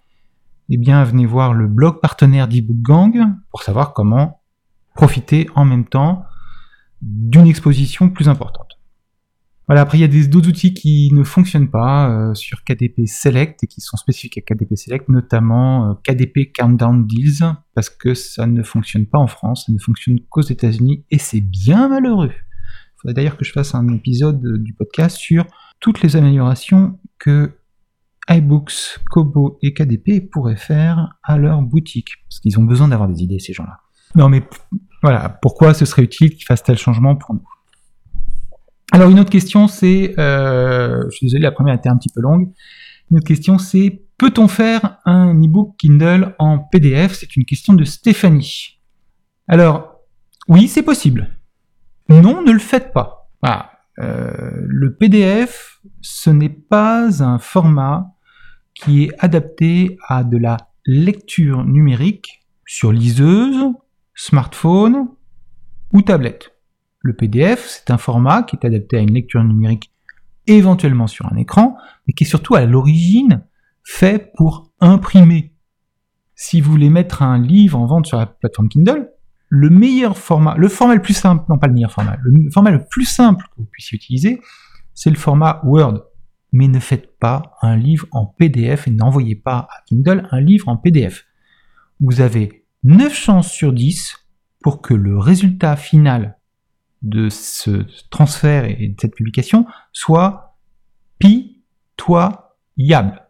eh 0.74 0.78
bien 0.78 1.04
venez 1.04 1.26
voir 1.26 1.52
le 1.52 1.68
blog 1.68 2.00
partenaire 2.00 2.48
d'eBook 2.48 2.78
Gang 2.80 3.14
pour 3.50 3.62
savoir 3.62 3.92
comment 3.92 4.40
profiter 4.94 5.48
en 5.54 5.64
même 5.64 5.84
temps 5.84 6.24
d'une 7.02 7.46
exposition 7.46 8.08
plus 8.08 8.28
importante. 8.28 8.78
Voilà, 9.68 9.82
après 9.82 9.98
il 9.98 10.00
y 10.00 10.04
a 10.04 10.26
d'autres 10.26 10.48
outils 10.48 10.74
qui 10.74 11.10
ne 11.12 11.24
fonctionnent 11.24 11.70
pas 11.70 12.10
euh, 12.10 12.34
sur 12.34 12.64
KDP 12.64 13.06
Select 13.06 13.62
et 13.62 13.66
qui 13.66 13.80
sont 13.80 13.96
spécifiques 13.96 14.38
à 14.38 14.40
KDP 14.40 14.76
Select, 14.76 15.08
notamment 15.08 15.90
euh, 15.90 15.94
KDP 16.04 16.52
Countdown 16.52 17.06
Deals, 17.06 17.44
parce 17.74 17.88
que 17.88 18.14
ça 18.14 18.46
ne 18.46 18.62
fonctionne 18.62 19.06
pas 19.06 19.18
en 19.18 19.26
France, 19.26 19.64
ça 19.66 19.72
ne 19.72 19.78
fonctionne 19.78 20.20
qu'aux 20.30 20.42
États-Unis 20.42 21.04
et 21.10 21.18
c'est 21.18 21.40
bien 21.40 21.88
malheureux. 21.88 22.30
Il 22.32 23.00
faudrait 23.00 23.14
d'ailleurs 23.14 23.36
que 23.36 23.44
je 23.44 23.52
fasse 23.52 23.74
un 23.74 23.88
épisode 23.88 24.62
du 24.62 24.74
podcast 24.74 25.16
sur 25.16 25.46
toutes 25.80 26.02
les 26.02 26.16
améliorations 26.16 26.98
que 27.18 27.52
iBooks, 28.28 29.00
Kobo 29.10 29.58
et 29.62 29.74
KDP 29.74 30.30
pourraient 30.30 30.56
faire 30.56 31.14
à 31.22 31.38
leur 31.38 31.60
boutique, 31.62 32.10
parce 32.28 32.40
qu'ils 32.40 32.58
ont 32.58 32.64
besoin 32.64 32.88
d'avoir 32.88 33.08
des 33.08 33.22
idées 33.22 33.38
ces 33.38 33.52
gens-là. 33.52 33.78
Non 34.14 34.28
mais 34.28 34.42
voilà, 35.02 35.28
pourquoi 35.28 35.74
ce 35.74 35.84
serait 35.84 36.02
utile 36.02 36.34
qu'ils 36.34 36.44
fassent 36.44 36.62
tel 36.62 36.78
changement 36.78 37.16
pour 37.16 37.34
nous? 37.34 37.44
Alors 38.92 39.10
une 39.10 39.18
autre 39.20 39.30
question 39.30 39.68
c'est, 39.68 40.14
euh, 40.18 41.04
je 41.10 41.16
suis 41.16 41.26
désolé, 41.26 41.42
la 41.42 41.52
première 41.52 41.74
était 41.74 41.88
un 41.88 41.96
petit 41.96 42.10
peu 42.14 42.20
longue. 42.20 42.52
Une 43.10 43.18
autre 43.18 43.26
question 43.26 43.58
c'est, 43.58 44.02
peut-on 44.18 44.48
faire 44.48 44.98
un 45.04 45.34
e-book 45.34 45.74
Kindle 45.78 46.34
en 46.38 46.58
PDF 46.58 47.14
C'est 47.14 47.36
une 47.36 47.44
question 47.44 47.72
de 47.72 47.84
Stéphanie. 47.84 48.80
Alors, 49.48 49.92
oui, 50.48 50.68
c'est 50.68 50.82
possible. 50.82 51.28
Non, 52.08 52.42
ne 52.42 52.52
le 52.52 52.58
faites 52.58 52.92
pas. 52.92 53.30
Euh, 53.44 53.50
le 53.98 54.96
PDF, 54.98 55.80
ce 56.00 56.30
n'est 56.30 56.48
pas 56.48 57.22
un 57.22 57.38
format 57.38 58.14
qui 58.74 59.04
est 59.04 59.12
adapté 59.18 59.98
à 60.08 60.24
de 60.24 60.38
la 60.38 60.56
lecture 60.86 61.64
numérique 61.64 62.46
sur 62.66 62.92
liseuse, 62.92 63.72
smartphone 64.14 65.08
ou 65.92 66.02
tablette. 66.02 66.56
Le 67.00 67.14
PDF, 67.14 67.66
c'est 67.68 67.90
un 67.90 67.98
format 67.98 68.42
qui 68.42 68.56
est 68.56 68.66
adapté 68.66 68.96
à 68.96 69.00
une 69.00 69.12
lecture 69.12 69.44
numérique 69.44 69.92
éventuellement 70.46 71.06
sur 71.06 71.32
un 71.32 71.36
écran, 71.36 71.76
mais 72.06 72.14
qui 72.14 72.24
est 72.24 72.26
surtout 72.26 72.54
à 72.54 72.64
l'origine 72.64 73.44
fait 73.84 74.32
pour 74.36 74.72
imprimer. 74.80 75.54
Si 76.34 76.60
vous 76.60 76.70
voulez 76.70 76.90
mettre 76.90 77.22
un 77.22 77.38
livre 77.38 77.78
en 77.78 77.86
vente 77.86 78.06
sur 78.06 78.18
la 78.18 78.26
plateforme 78.26 78.68
Kindle, 78.68 79.11
le 79.54 79.68
meilleur 79.68 80.16
format, 80.16 80.54
le 80.56 80.66
format 80.70 80.94
le 80.94 81.02
plus 81.02 81.12
simple, 81.12 81.44
non 81.50 81.58
pas 81.58 81.66
le 81.66 81.74
meilleur 81.74 81.92
format, 81.92 82.16
le 82.22 82.50
format 82.50 82.70
le 82.70 82.86
plus 82.86 83.04
simple 83.04 83.44
que 83.50 83.56
vous 83.58 83.66
puissiez 83.66 83.96
utiliser, 83.96 84.40
c'est 84.94 85.10
le 85.10 85.16
format 85.16 85.60
Word. 85.64 86.04
Mais 86.52 86.68
ne 86.68 86.80
faites 86.80 87.18
pas 87.18 87.54
un 87.60 87.76
livre 87.76 88.06
en 88.12 88.24
PDF 88.24 88.88
et 88.88 88.90
n'envoyez 88.90 89.36
pas 89.36 89.68
à 89.70 89.82
Kindle 89.86 90.26
un 90.30 90.40
livre 90.40 90.68
en 90.68 90.78
PDF. 90.78 91.26
Vous 92.00 92.22
avez 92.22 92.64
9 92.84 93.14
chances 93.14 93.52
sur 93.52 93.74
10 93.74 94.16
pour 94.62 94.80
que 94.80 94.94
le 94.94 95.18
résultat 95.18 95.76
final 95.76 96.38
de 97.02 97.28
ce 97.28 97.84
transfert 98.08 98.64
et 98.64 98.88
de 98.88 98.98
cette 98.98 99.14
publication 99.14 99.66
soit 99.92 100.56
pitoyable. 101.18 103.20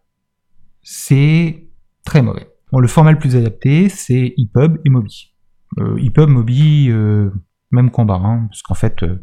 C'est 0.82 1.66
très 2.04 2.22
mauvais. 2.22 2.48
Bon, 2.70 2.78
le 2.78 2.86
format 2.86 3.10
le 3.10 3.18
plus 3.18 3.34
adapté, 3.34 3.88
c'est 3.88 4.34
EPUB 4.38 4.78
et 4.84 4.88
Mobi. 4.88 5.31
Euh, 5.80 5.96
EPUB, 5.98 6.28
Mobi, 6.28 6.88
euh, 6.90 7.30
même 7.70 7.90
combat, 7.90 8.20
hein, 8.22 8.46
parce 8.48 8.62
qu'en 8.62 8.74
fait, 8.74 9.02
euh, 9.02 9.22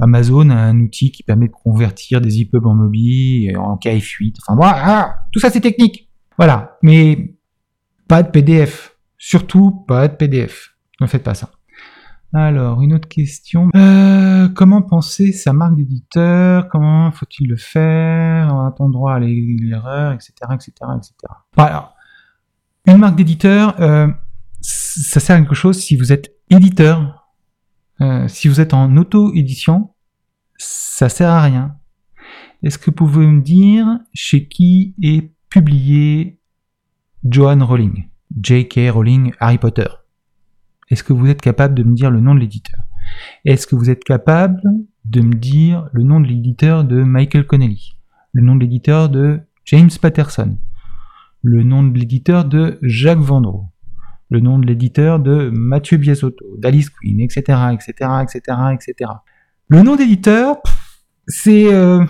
Amazon 0.00 0.50
a 0.50 0.56
un 0.56 0.80
outil 0.80 1.12
qui 1.12 1.22
permet 1.22 1.48
de 1.48 1.52
convertir 1.52 2.20
des 2.20 2.40
EPUB 2.40 2.66
en 2.66 2.74
Mobi, 2.74 3.52
en 3.56 3.76
KF8, 3.76 4.36
enfin 4.40 4.56
voilà, 4.56 5.16
tout 5.32 5.40
ça 5.40 5.50
c'est 5.50 5.60
technique. 5.60 6.08
Voilà, 6.38 6.78
mais 6.82 7.36
pas 8.08 8.22
de 8.22 8.30
PDF. 8.30 8.96
Surtout 9.18 9.84
pas 9.86 10.08
de 10.08 10.16
PDF. 10.16 10.74
Ne 11.00 11.06
faites 11.06 11.22
pas 11.22 11.34
ça. 11.34 11.50
Alors, 12.34 12.80
une 12.80 12.94
autre 12.94 13.08
question. 13.08 13.68
Euh, 13.76 14.48
comment 14.48 14.80
penser 14.80 15.32
sa 15.32 15.52
marque 15.52 15.76
d'éditeur? 15.76 16.68
Comment 16.68 17.12
faut-il 17.12 17.46
le 17.46 17.56
faire? 17.56 18.72
On 18.78 18.88
droit 18.88 19.14
à 19.14 19.20
l'erreur, 19.20 20.12
etc., 20.12 20.32
etc., 20.54 20.72
etc. 20.96 21.14
Alors, 21.58 21.94
une 22.86 22.96
marque 22.96 23.16
d'éditeur, 23.16 23.78
euh, 23.80 24.08
ça 24.62 25.20
sert 25.20 25.36
à 25.36 25.40
quelque 25.40 25.54
chose 25.54 25.78
si 25.78 25.96
vous 25.96 26.12
êtes 26.12 26.34
éditeur. 26.48 27.28
Euh, 28.00 28.26
si 28.28 28.48
vous 28.48 28.60
êtes 28.60 28.74
en 28.74 28.96
auto-édition, 28.96 29.90
ça 30.56 31.08
sert 31.08 31.30
à 31.30 31.42
rien. 31.42 31.76
Est-ce 32.62 32.78
que 32.78 32.86
vous 32.86 32.92
pouvez 32.92 33.26
me 33.26 33.42
dire 33.42 33.86
chez 34.14 34.46
qui 34.46 34.94
est 35.02 35.32
publié 35.48 36.38
Johan 37.24 37.64
Rowling 37.64 38.08
J.K. 38.40 38.90
Rowling 38.90 39.32
Harry 39.40 39.58
Potter? 39.58 39.88
Est-ce 40.88 41.02
que 41.02 41.12
vous 41.12 41.26
êtes 41.26 41.40
capable 41.40 41.74
de 41.74 41.82
me 41.82 41.94
dire 41.94 42.10
le 42.10 42.20
nom 42.20 42.34
de 42.34 42.40
l'éditeur? 42.40 42.80
Est-ce 43.44 43.66
que 43.66 43.74
vous 43.74 43.90
êtes 43.90 44.04
capable 44.04 44.60
de 45.04 45.20
me 45.20 45.34
dire 45.34 45.88
le 45.92 46.04
nom 46.04 46.20
de 46.20 46.28
l'éditeur 46.28 46.84
de 46.84 47.02
Michael 47.02 47.46
Connelly? 47.46 47.96
Le 48.32 48.42
nom 48.42 48.54
de 48.54 48.60
l'éditeur 48.60 49.08
de 49.08 49.40
James 49.64 49.90
Patterson? 50.00 50.56
Le 51.42 51.64
nom 51.64 51.82
de 51.82 51.98
l'éditeur 51.98 52.44
de 52.44 52.78
Jacques 52.82 53.18
Vendroux? 53.18 53.71
Le 54.32 54.40
nom 54.40 54.58
de 54.58 54.66
l'éditeur 54.66 55.20
de 55.20 55.50
Mathieu 55.50 55.98
Biasotto, 55.98 56.42
d'Alice 56.56 56.88
Queen, 56.88 57.20
etc., 57.20 57.42
etc., 57.74 58.10
etc., 58.22 58.40
etc. 58.72 59.10
Le 59.68 59.82
nom 59.82 59.94
d'éditeur, 59.94 60.56
c'est 61.26 61.70
euh, 61.70 62.02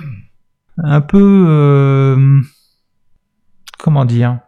un 0.78 1.00
peu... 1.00 1.46
Euh, 1.48 2.40
comment 3.80 4.04
dire? 4.04 4.38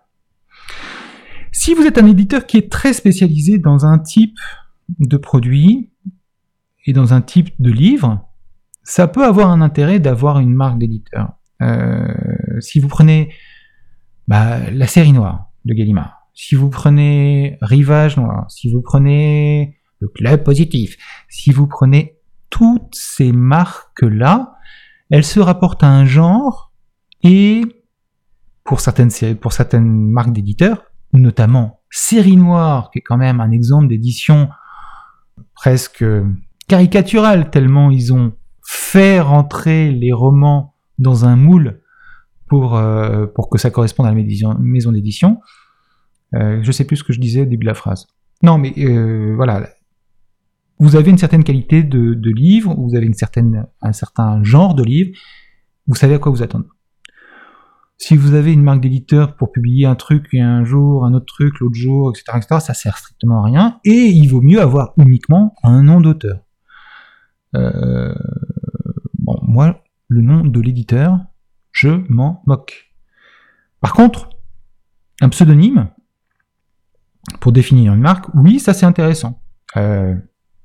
Si 1.51 1.75
vous 1.75 1.83
êtes 1.83 1.99
un 1.99 2.07
éditeur 2.07 2.47
qui 2.47 2.59
est 2.59 2.71
très 2.71 2.93
spécialisé 2.93 3.59
dans 3.59 3.87
un 3.87 3.99
type 3.99 4.39
de 5.01 5.17
produit 5.17 5.91
et 6.87 6.93
dans 6.93 7.13
un 7.13 7.23
type 7.23 7.51
de 7.59 7.73
livre, 7.73 8.29
ça 8.85 9.09
peut 9.09 9.25
avoir 9.25 9.51
un 9.51 9.63
intérêt 9.63 9.99
d'avoir 9.99 10.39
une 10.39 10.55
marque 10.55 10.79
d'éditeur. 10.79 11.33
Euh, 11.61 12.15
si 12.61 12.79
vous 12.79 12.87
prenez 12.87 13.33
bah, 14.29 14.71
la 14.71 14.87
série 14.87 15.13
noire 15.13 15.51
de 15.65 15.75
Gallimard, 15.75 16.24
si 16.35 16.55
vous 16.57 16.69
prenez 16.69 17.59
Rivage 17.63 18.17
Noir, 18.17 18.51
si 18.51 18.73
vous 18.73 18.83
prenez 18.83 19.79
le 20.01 20.09
Club 20.09 20.43
Positif, 20.43 20.97
si 21.29 21.53
vous 21.53 21.67
prenez 21.67 22.19
toutes 22.51 22.95
ces 22.95 23.33
marques-là, 23.33 24.55
elles 25.11 25.25
se 25.25 25.41
rapportent 25.41 25.85
à 25.85 25.89
un 25.89 26.05
genre 26.05 26.73
et 27.23 27.63
pour 28.65 28.81
certaines, 28.81 29.11
pour 29.41 29.53
certaines 29.53 30.11
marques 30.11 30.33
d'éditeurs, 30.33 30.83
notamment 31.13 31.81
Série 31.91 32.37
Noire, 32.37 32.91
qui 32.91 32.99
est 32.99 33.03
quand 33.03 33.17
même 33.17 33.41
un 33.41 33.51
exemple 33.51 33.87
d'édition 33.87 34.49
presque 35.55 36.05
caricaturale, 36.67 37.51
tellement 37.51 37.91
ils 37.91 38.13
ont 38.13 38.33
fait 38.67 39.21
rentrer 39.21 39.91
les 39.93 40.13
romans 40.13 40.75
dans 40.99 41.25
un 41.25 41.37
moule 41.37 41.83
pour, 42.49 42.77
euh, 42.77 43.27
pour 43.27 43.49
que 43.49 43.59
ça 43.59 43.71
corresponde 43.71 44.07
à 44.07 44.13
la 44.13 44.57
maison 44.59 44.93
d'édition. 44.93 45.41
Euh, 46.35 46.61
je 46.63 46.73
sais 46.73 46.85
plus 46.85 46.97
ce 46.97 47.05
que 47.05 47.13
je 47.13 47.21
disais 47.21 47.43
au 47.43 47.47
début 47.47 47.65
de 47.65 47.69
la 47.69 47.75
phrase. 47.75 48.07
Non, 48.43 48.59
mais 48.59 48.73
euh, 48.79 49.35
voilà. 49.37 49.69
Vous 50.79 50.97
avez 50.97 51.11
une 51.11 51.19
certaine 51.19 51.45
qualité 51.45 51.83
de, 51.83 52.15
de 52.15 52.31
livre, 52.31 52.75
vous 52.77 52.97
avez 52.97 53.07
une 53.07 53.15
certaine, 53.15 53.67
un 53.81 53.93
certain 53.93 54.43
genre 54.43 54.75
de 54.75 54.83
livre, 54.83 55.17
vous 55.87 55.95
savez 55.95 56.15
à 56.15 56.19
quoi 56.19 56.33
vous 56.33 56.43
attendre 56.43 56.67
si 57.97 58.17
vous 58.17 58.35
avez 58.35 58.53
une 58.53 58.63
marque 58.63 58.81
d'éditeur 58.81 59.37
pour 59.37 59.53
publier 59.53 59.87
un 59.87 59.95
truc 59.95 60.35
un 60.35 60.65
jour, 60.65 61.05
un 61.05 61.15
autre 61.15 61.27
truc, 61.27 61.59
l'autre 61.61 61.75
jour, 61.75 62.11
etc., 62.11 62.37
etc., 62.37 62.61
ça 62.61 62.75
sert 62.75 62.99
strictement 62.99 63.43
à 63.43 63.47
rien. 63.47 63.81
Et 63.85 64.09
il 64.09 64.29
vaut 64.29 64.41
mieux 64.41 64.61
avoir 64.61 64.93
uniquement 64.99 65.55
un 65.63 65.83
nom 65.83 66.01
d'auteur. 66.01 66.41
Euh, 67.55 68.15
bon, 69.19 69.39
moi, 69.43 69.83
le 70.09 70.23
nom 70.23 70.45
de 70.45 70.61
l'éditeur, 70.61 71.19
je 71.73 71.89
m'en 72.09 72.43
moque. 72.47 72.93
Par 73.81 73.93
contre, 73.93 74.29
un 75.21 75.29
pseudonyme, 75.29 75.89
pour 77.41 77.53
définir 77.53 77.95
une 77.95 78.01
marque, 78.01 78.27
oui, 78.35 78.59
ça 78.61 78.75
c'est 78.75 78.87
intéressant. 78.87 79.43
Euh, 79.77 80.15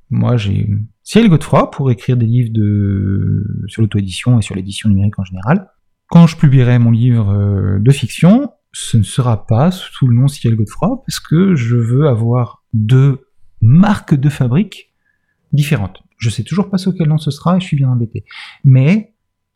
moi, 0.09 0.37
j'ai 0.37 0.69
Cyril 1.03 1.29
Godefroy 1.29 1.71
pour 1.71 1.91
écrire 1.91 2.17
des 2.17 2.25
livres 2.25 2.51
de... 2.51 3.65
sur 3.67 3.81
l'auto-édition 3.81 4.39
et 4.39 4.41
sur 4.41 4.55
l'édition 4.55 4.89
numérique 4.89 5.17
en 5.19 5.23
général. 5.23 5.69
Quand 6.07 6.27
je 6.27 6.37
publierai 6.37 6.79
mon 6.79 6.91
livre 6.91 7.29
euh, 7.29 7.79
de 7.79 7.91
fiction, 7.91 8.51
ce 8.71 8.97
ne 8.97 9.03
sera 9.03 9.45
pas 9.47 9.71
sous 9.71 10.07
le 10.07 10.15
nom 10.15 10.27
Cyril 10.27 10.57
Godefroy, 10.57 11.01
parce 11.05 11.19
que 11.19 11.55
je 11.55 11.75
veux 11.75 12.07
avoir 12.07 12.63
deux 12.73 13.27
marques 13.61 14.15
de 14.15 14.29
fabrique 14.29 14.93
différentes. 15.51 16.01
Je 16.17 16.29
sais 16.29 16.43
toujours 16.43 16.69
pas 16.69 16.77
sous 16.77 16.93
quel 16.93 17.07
nom 17.07 17.17
ce 17.17 17.31
sera 17.31 17.57
et 17.57 17.59
je 17.59 17.65
suis 17.65 17.77
bien 17.77 17.89
embêté. 17.89 18.25
Mais 18.63 19.15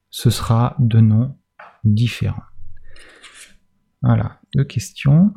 ce 0.09 0.29
sera 0.29 0.75
deux 0.79 1.01
noms 1.01 1.37
différents. 1.83 2.43
Voilà, 4.01 4.39
deux 4.55 4.63
questions. 4.63 5.33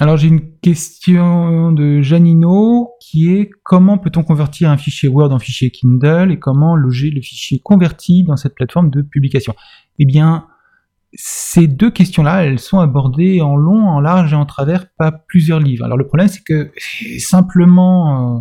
Alors 0.00 0.16
j'ai 0.16 0.28
une 0.28 0.56
question 0.60 1.72
de 1.72 2.00
Janino 2.02 2.92
qui 3.00 3.32
est 3.32 3.50
comment 3.64 3.98
peut-on 3.98 4.22
convertir 4.22 4.70
un 4.70 4.76
fichier 4.76 5.08
Word 5.08 5.32
en 5.32 5.40
fichier 5.40 5.72
Kindle 5.72 6.30
et 6.30 6.38
comment 6.38 6.76
loger 6.76 7.10
le 7.10 7.20
fichier 7.20 7.58
converti 7.58 8.22
dans 8.22 8.36
cette 8.36 8.54
plateforme 8.54 8.90
de 8.90 9.02
publication? 9.02 9.56
Eh 9.98 10.06
bien, 10.06 10.46
ces 11.14 11.66
deux 11.66 11.90
questions-là, 11.90 12.44
elles 12.44 12.60
sont 12.60 12.78
abordées 12.78 13.40
en 13.40 13.56
long, 13.56 13.88
en 13.88 13.98
large 13.98 14.32
et 14.32 14.36
en 14.36 14.46
travers 14.46 14.88
par 14.92 15.24
plusieurs 15.26 15.58
livres. 15.58 15.84
Alors 15.84 15.98
le 15.98 16.06
problème, 16.06 16.28
c'est 16.28 16.44
que 16.44 16.70
simplement 17.18 18.38
euh, 18.38 18.40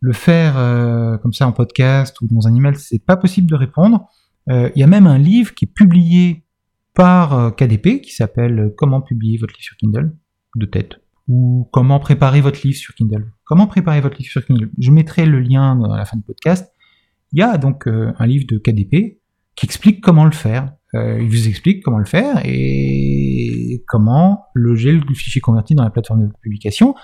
le 0.00 0.14
faire 0.14 0.56
euh, 0.56 1.18
comme 1.18 1.34
ça 1.34 1.46
en 1.46 1.52
podcast 1.52 2.18
ou 2.22 2.28
dans 2.30 2.48
un 2.48 2.54
email, 2.54 2.74
c'est 2.76 3.04
pas 3.04 3.18
possible 3.18 3.50
de 3.50 3.54
répondre. 3.54 4.08
Euh, 4.48 4.70
il 4.74 4.80
y 4.80 4.82
a 4.82 4.86
même 4.86 5.06
un 5.06 5.18
livre 5.18 5.54
qui 5.54 5.66
est 5.66 5.72
publié 5.74 6.46
par 6.94 7.54
KDP 7.54 8.00
qui 8.00 8.12
s'appelle 8.12 8.72
Comment 8.78 9.02
publier 9.02 9.36
votre 9.36 9.52
livre 9.52 9.64
sur 9.64 9.76
Kindle 9.76 10.16
de 10.56 10.66
tête 10.66 10.96
ou 11.28 11.68
Comment 11.72 12.00
préparer 12.00 12.40
votre 12.40 12.66
livre 12.66 12.78
sur 12.78 12.94
Kindle. 12.94 13.30
Comment 13.44 13.66
préparer 13.66 14.00
votre 14.00 14.16
livre 14.16 14.30
sur 14.30 14.44
Kindle 14.44 14.70
Je 14.78 14.90
mettrai 14.90 15.26
le 15.26 15.40
lien 15.40 15.76
dans 15.76 15.94
la 15.94 16.04
fin 16.06 16.16
du 16.16 16.22
podcast. 16.22 16.72
Il 17.32 17.38
y 17.38 17.42
a 17.42 17.58
donc 17.58 17.86
un 17.86 18.26
livre 18.26 18.46
de 18.48 18.56
KDP 18.56 19.18
qui 19.58 19.66
explique 19.66 20.00
comment 20.00 20.24
le 20.24 20.30
faire. 20.30 20.72
Euh, 20.94 21.20
il 21.20 21.28
vous 21.28 21.48
explique 21.48 21.82
comment 21.82 21.98
le 21.98 22.04
faire 22.04 22.40
et 22.44 23.84
comment 23.88 24.46
loger 24.54 24.92
le 24.92 25.14
fichier 25.14 25.40
converti 25.40 25.74
dans 25.74 25.82
la 25.82 25.90
plateforme 25.90 26.28
de 26.28 26.32
publication. 26.40 26.94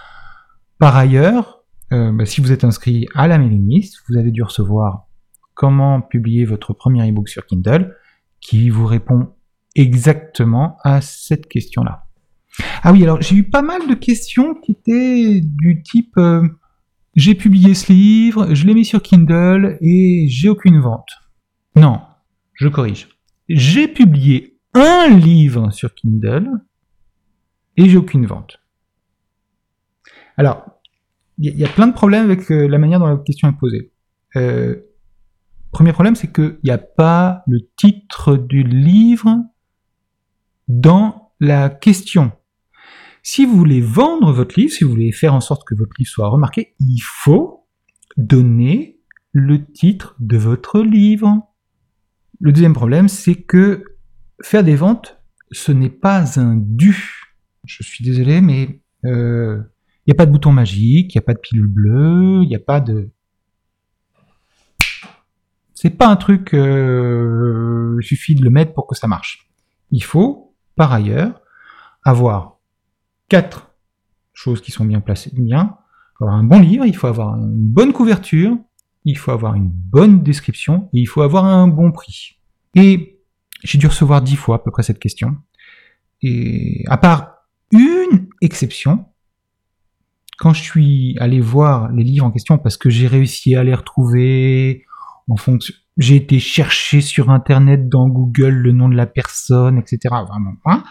Par 0.78 0.96
ailleurs, 0.96 1.64
euh, 1.92 2.12
bah, 2.12 2.26
si 2.26 2.40
vous 2.40 2.52
êtes 2.52 2.62
inscrit 2.62 3.06
à 3.14 3.26
la 3.26 3.38
mailing 3.38 3.68
list, 3.68 4.02
vous 4.08 4.16
avez 4.16 4.30
dû 4.30 4.42
recevoir 4.42 5.08
comment 5.54 6.00
publier 6.00 6.44
votre 6.44 6.72
premier 6.72 7.06
ebook 7.06 7.28
sur 7.28 7.44
Kindle 7.44 7.94
qui 8.40 8.70
vous 8.70 8.86
répond 8.86 9.34
exactement 9.74 10.76
à 10.84 11.00
cette 11.00 11.48
question-là. 11.48 12.03
Ah 12.82 12.92
oui, 12.92 13.02
alors 13.02 13.20
j'ai 13.20 13.36
eu 13.36 13.44
pas 13.44 13.62
mal 13.62 13.88
de 13.88 13.94
questions 13.94 14.54
qui 14.54 14.72
étaient 14.72 15.40
du 15.42 15.82
type 15.82 16.16
euh, 16.16 16.46
j'ai 17.16 17.34
publié 17.34 17.74
ce 17.74 17.92
livre, 17.92 18.54
je 18.54 18.66
l'ai 18.66 18.74
mis 18.74 18.84
sur 18.84 19.00
Kindle 19.02 19.78
et 19.80 20.26
j'ai 20.28 20.48
aucune 20.48 20.80
vente. 20.80 21.10
Non, 21.76 22.00
je 22.54 22.68
corrige 22.68 23.08
j'ai 23.48 23.88
publié 23.88 24.58
un 24.74 25.08
livre 25.08 25.70
sur 25.70 25.94
Kindle 25.94 26.50
et 27.76 27.88
j'ai 27.88 27.96
aucune 27.96 28.26
vente. 28.26 28.60
Alors, 30.36 30.64
il 31.38 31.56
y, 31.56 31.64
a 31.64 31.68
plein 31.68 31.88
de 31.88 31.92
problèmes 31.92 32.24
avec 32.24 32.50
euh, 32.50 32.66
la 32.68 32.78
manière 32.78 33.00
dont 33.00 33.06
la 33.06 33.16
question 33.16 33.48
est 33.48 33.58
posée. 33.58 33.92
Euh, 34.36 34.76
premier 35.72 35.92
problème, 35.92 36.14
c'est 36.14 36.32
qu'il 36.32 36.58
n'y 36.62 36.70
a 36.70 36.78
pas 36.78 37.42
le 37.46 37.60
titre 37.76 38.36
du 38.36 38.62
livre 38.62 39.36
dans 40.68 41.32
la 41.40 41.68
question. 41.70 42.32
Si 43.26 43.46
vous 43.46 43.56
voulez 43.56 43.80
vendre 43.80 44.32
votre 44.32 44.60
livre, 44.60 44.70
si 44.70 44.84
vous 44.84 44.90
voulez 44.90 45.10
faire 45.10 45.32
en 45.32 45.40
sorte 45.40 45.66
que 45.66 45.74
votre 45.74 45.92
livre 45.98 46.10
soit 46.10 46.28
remarqué, 46.28 46.74
il 46.78 47.00
faut 47.00 47.66
donner 48.18 49.00
le 49.32 49.64
titre 49.64 50.14
de 50.20 50.36
votre 50.36 50.82
livre. 50.82 51.40
Le 52.38 52.52
deuxième 52.52 52.74
problème, 52.74 53.08
c'est 53.08 53.36
que 53.36 53.82
faire 54.42 54.62
des 54.62 54.76
ventes, 54.76 55.18
ce 55.52 55.72
n'est 55.72 55.88
pas 55.88 56.38
un 56.38 56.54
dû. 56.54 57.38
Je 57.64 57.82
suis 57.82 58.04
désolé, 58.04 58.42
mais 58.42 58.82
il 59.04 59.10
euh, 59.10 59.62
n'y 60.06 60.12
a 60.12 60.14
pas 60.14 60.26
de 60.26 60.30
bouton 60.30 60.52
magique, 60.52 61.14
il 61.14 61.18
n'y 61.18 61.24
a 61.24 61.26
pas 61.26 61.32
de 61.32 61.40
pilule 61.40 61.66
bleue, 61.66 62.42
il 62.42 62.48
n'y 62.48 62.56
a 62.56 62.60
pas 62.60 62.80
de... 62.80 63.08
C'est 65.72 65.96
pas 65.96 66.08
un 66.08 66.16
truc, 66.16 66.52
euh, 66.52 67.96
il 68.02 68.04
suffit 68.04 68.34
de 68.34 68.44
le 68.44 68.50
mettre 68.50 68.74
pour 68.74 68.86
que 68.86 68.94
ça 68.94 69.06
marche. 69.06 69.50
Il 69.92 70.04
faut, 70.04 70.54
par 70.76 70.92
ailleurs, 70.92 71.40
avoir 72.04 72.53
quatre 73.28 73.70
choses 74.32 74.60
qui 74.60 74.72
sont 74.72 74.84
bien 74.84 75.00
placées, 75.00 75.30
bien, 75.34 75.76
avoir 76.20 76.36
un 76.36 76.44
bon 76.44 76.60
livre, 76.60 76.84
il 76.86 76.96
faut 76.96 77.06
avoir 77.06 77.36
une 77.36 77.54
bonne 77.54 77.92
couverture, 77.92 78.56
il 79.04 79.18
faut 79.18 79.30
avoir 79.30 79.54
une 79.54 79.68
bonne 79.70 80.22
description 80.22 80.88
et 80.92 81.00
il 81.00 81.06
faut 81.06 81.22
avoir 81.22 81.44
un 81.44 81.68
bon 81.68 81.92
prix. 81.92 82.38
Et 82.74 83.20
j'ai 83.62 83.78
dû 83.78 83.86
recevoir 83.86 84.22
dix 84.22 84.36
fois 84.36 84.56
à 84.56 84.58
peu 84.58 84.70
près 84.70 84.82
cette 84.82 84.98
question. 84.98 85.36
Et 86.22 86.84
à 86.88 86.96
part 86.96 87.34
une 87.70 88.28
exception, 88.40 89.06
quand 90.38 90.52
je 90.52 90.62
suis 90.62 91.16
allé 91.18 91.40
voir 91.40 91.92
les 91.92 92.02
livres 92.02 92.26
en 92.26 92.30
question 92.30 92.58
parce 92.58 92.76
que 92.76 92.90
j'ai 92.90 93.06
réussi 93.06 93.54
à 93.54 93.62
les 93.62 93.74
retrouver 93.74 94.84
en 95.28 95.36
j'ai 95.96 96.16
été 96.16 96.40
chercher 96.40 97.00
sur 97.00 97.30
internet 97.30 97.88
dans 97.88 98.08
Google 98.08 98.50
le 98.50 98.72
nom 98.72 98.88
de 98.88 98.96
la 98.96 99.06
personne, 99.06 99.78
etc. 99.78 99.98
Vraiment. 100.28 100.54
Hein 100.66 100.82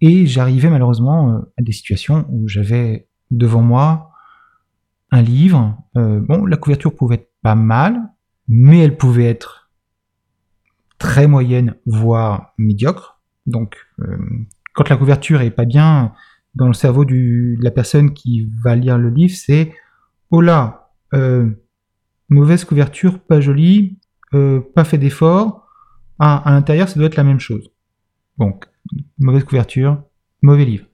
et 0.00 0.26
j'arrivais 0.26 0.70
malheureusement 0.70 1.30
euh, 1.30 1.38
à 1.58 1.62
des 1.62 1.72
situations 1.72 2.26
où 2.30 2.48
j'avais 2.48 3.08
devant 3.30 3.62
moi 3.62 4.10
un 5.10 5.22
livre. 5.22 5.78
Euh, 5.96 6.20
bon, 6.20 6.44
la 6.46 6.56
couverture 6.56 6.94
pouvait 6.94 7.16
être 7.16 7.30
pas 7.42 7.54
mal, 7.54 8.00
mais 8.48 8.80
elle 8.80 8.96
pouvait 8.96 9.26
être 9.26 9.70
très 10.98 11.26
moyenne, 11.26 11.76
voire 11.86 12.54
médiocre. 12.58 13.20
Donc, 13.46 13.76
euh, 14.00 14.18
quand 14.74 14.88
la 14.88 14.96
couverture 14.96 15.40
est 15.42 15.50
pas 15.50 15.64
bien 15.64 16.12
dans 16.54 16.66
le 16.66 16.72
cerveau 16.72 17.04
de 17.04 17.56
la 17.62 17.70
personne 17.70 18.12
qui 18.12 18.48
va 18.62 18.74
lire 18.74 18.98
le 18.98 19.10
livre, 19.10 19.34
c'est 19.34 19.72
oh 20.30 20.40
là, 20.40 20.90
mauvaise 22.28 22.64
couverture, 22.64 23.20
pas 23.20 23.40
jolie, 23.40 23.98
pas 24.30 24.84
fait 24.84 24.98
d'effort. 24.98 25.68
Ah, 26.18 26.42
à 26.44 26.50
l'intérieur, 26.52 26.88
ça 26.88 26.96
doit 26.96 27.06
être 27.06 27.16
la 27.16 27.24
même 27.24 27.40
chose. 27.40 27.70
Donc, 28.38 28.66
mauvaise 29.18 29.44
couverture, 29.44 30.02
mauvais 30.42 30.64
livre. 30.64 30.86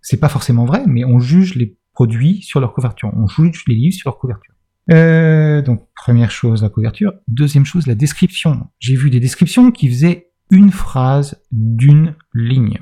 C'est 0.00 0.20
pas 0.20 0.28
forcément 0.28 0.64
vrai, 0.64 0.84
mais 0.86 1.04
on 1.04 1.18
juge 1.18 1.54
les 1.54 1.76
produits 1.92 2.42
sur 2.42 2.60
leur 2.60 2.72
couverture. 2.72 3.10
On 3.16 3.26
juge 3.26 3.64
les 3.66 3.74
livres 3.74 3.94
sur 3.94 4.10
leur 4.10 4.18
couverture. 4.18 4.54
Euh, 4.92 5.62
donc, 5.62 5.88
première 5.94 6.30
chose, 6.30 6.62
la 6.62 6.68
couverture. 6.68 7.12
Deuxième 7.26 7.64
chose, 7.64 7.86
la 7.86 7.94
description. 7.94 8.68
J'ai 8.78 8.94
vu 8.94 9.10
des 9.10 9.20
descriptions 9.20 9.72
qui 9.72 9.88
faisaient 9.88 10.30
une 10.50 10.70
phrase 10.70 11.42
d'une 11.50 12.14
ligne. 12.34 12.80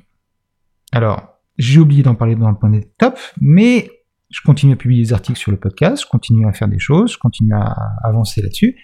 Alors, 0.93 1.39
j'ai 1.57 1.81
oublié 1.81 2.03
d'en 2.03 2.15
parler 2.15 2.35
dans 2.37 2.51
le 2.51 2.57
point 2.57 2.71
des 2.71 2.85
top, 2.99 3.19
mais 3.41 3.91
je 4.31 4.41
continue 4.45 4.73
à 4.73 4.77
publier 4.77 5.03
des 5.03 5.13
articles 5.13 5.39
sur 5.39 5.51
le 5.51 5.59
podcast, 5.59 6.03
je 6.03 6.09
continue 6.09 6.47
à 6.47 6.53
faire 6.53 6.69
des 6.69 6.79
choses, 6.79 7.13
je 7.13 7.19
continue 7.19 7.55
à 7.55 7.75
avancer 8.03 8.43
là-dessus. 8.43 8.77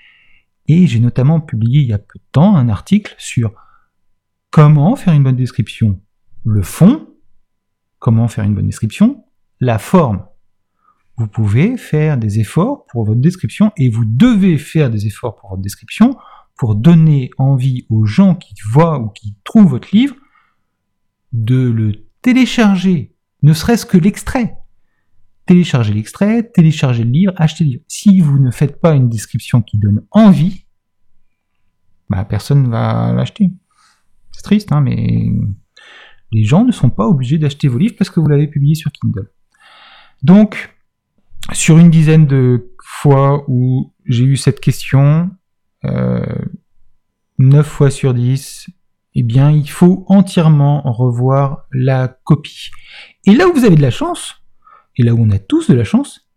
Et 0.69 0.87
j'ai 0.87 1.01
notamment 1.01 1.41
publié 1.41 1.81
il 1.81 1.89
y 1.89 1.93
a 1.93 1.99
peu 1.99 2.19
de 2.19 2.25
temps 2.33 2.57
un 2.57 2.69
article 2.69 3.15
sur 3.19 3.53
comment 4.51 4.97
faire 4.97 5.15
une 5.15 5.23
bonne 5.23 5.37
description, 5.37 6.01
le 6.45 6.63
fond, 6.63 7.09
comment 7.99 8.29
faire 8.29 8.45
une 8.45 8.55
bonne 8.55 8.67
description, 8.67 9.25
la 9.61 9.79
forme. 9.79 10.27
Vous 11.17 11.29
pouvez 11.29 11.77
faire 11.77 12.17
des 12.17 12.41
efforts 12.41 12.87
pour 12.87 13.05
votre 13.05 13.21
description 13.21 13.73
et 13.77 13.91
vous 13.91 14.05
devez 14.05 14.59
faire 14.59 14.91
des 14.91 15.07
efforts 15.07 15.37
pour 15.37 15.51
votre 15.51 15.63
description 15.63 16.17
pour 16.57 16.75
donner 16.75 17.31
envie 17.39 17.87
aux 17.89 18.05
gens 18.05 18.35
qui 18.35 18.55
voient 18.71 18.99
ou 18.99 19.09
qui 19.09 19.35
trouvent 19.45 19.69
votre 19.69 19.95
livre 19.95 20.15
de 21.33 21.71
le 21.71 21.93
télécharger, 22.23 23.15
ne 23.43 23.53
serait-ce 23.53 23.87
que 23.87 23.97
l'extrait. 23.97 24.57
Télécharger 25.47 25.95
l'extrait, 25.95 26.43
télécharger 26.51 27.05
le 27.05 27.11
livre, 27.11 27.33
acheter 27.37 27.65
le 27.65 27.71
livre. 27.71 27.85
Si 27.89 28.21
vous 28.21 28.39
ne 28.39 28.51
faites 28.51 28.81
pas 28.81 28.95
une 28.95 29.09
description 29.09 29.63
qui 29.63 29.79
donne 29.79 30.05
envie, 30.11 30.67
bah, 32.09 32.25
personne 32.25 32.65
ne 32.65 32.69
va 32.69 33.13
l'acheter. 33.15 33.51
Triste, 34.43 34.73
hein, 34.73 34.81
mais 34.81 35.31
les 36.33 36.45
gens 36.45 36.65
ne 36.65 36.73
sont 36.73 36.91
pas 36.91 37.07
obligés 37.07 37.39
d'acheter 37.39 37.69
vos 37.69 37.79
livres 37.79 37.95
parce 37.99 38.11
que 38.11 38.21
vous 38.21 38.29
l'avez 38.29 38.47
publié 38.47 38.75
sur 38.75 38.93
Kindle. 38.93 39.31
Donc, 40.23 40.77
sur 41.53 41.79
une 41.79 41.91
dizaine 41.91 42.27
de 42.27 42.73
fois 42.83 43.45
où 43.49 43.93
j'ai 44.05 44.25
eu 44.25 44.37
cette 44.37 44.61
question, 44.61 45.31
euh, 45.85 46.25
9 47.39 47.67
fois 47.67 47.91
sur 47.91 48.15
10, 48.15 48.71
eh 49.15 49.23
bien, 49.23 49.51
il 49.51 49.69
faut 49.69 50.05
entièrement 50.09 50.83
revoir 50.83 51.67
la 51.73 52.09
copie. 52.09 52.71
Et 53.27 53.33
là 53.33 53.49
où 53.49 53.53
vous 53.53 53.65
avez 53.65 53.77
de 53.77 53.83
la 53.83 53.91
chance, 53.91 54.37
et 54.97 55.03
là 55.03 55.15
où 55.15 55.19
on 55.21 55.31
a 55.31 55.39
tous 55.39 55.69
de 55.69 55.75
la 55.75 55.85
chance, 55.85 56.29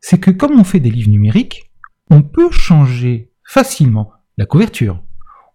c'est 0.00 0.18
que 0.18 0.30
comme 0.30 0.58
on 0.58 0.64
fait 0.64 0.80
des 0.80 0.90
livres 0.90 1.10
numériques, 1.10 1.70
on 2.10 2.22
peut 2.22 2.50
changer 2.50 3.32
facilement 3.44 4.12
la 4.38 4.46
couverture, 4.46 5.02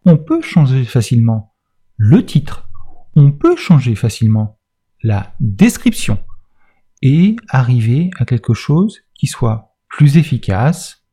on 0.05 0.17
peut 0.17 0.41
changer 0.41 0.83
facilement 0.83 1.54
le 1.97 2.25
titre, 2.25 2.69
on 3.15 3.31
peut 3.31 3.55
changer 3.55 3.95
facilement 3.95 4.59
la 5.01 5.33
description, 5.39 6.19
et 7.01 7.35
arriver 7.49 8.09
à 8.17 8.25
quelque 8.25 8.53
chose 8.53 9.01
qui 9.13 9.27
soit 9.27 9.75
plus 9.87 10.17
efficace, 10.17 11.05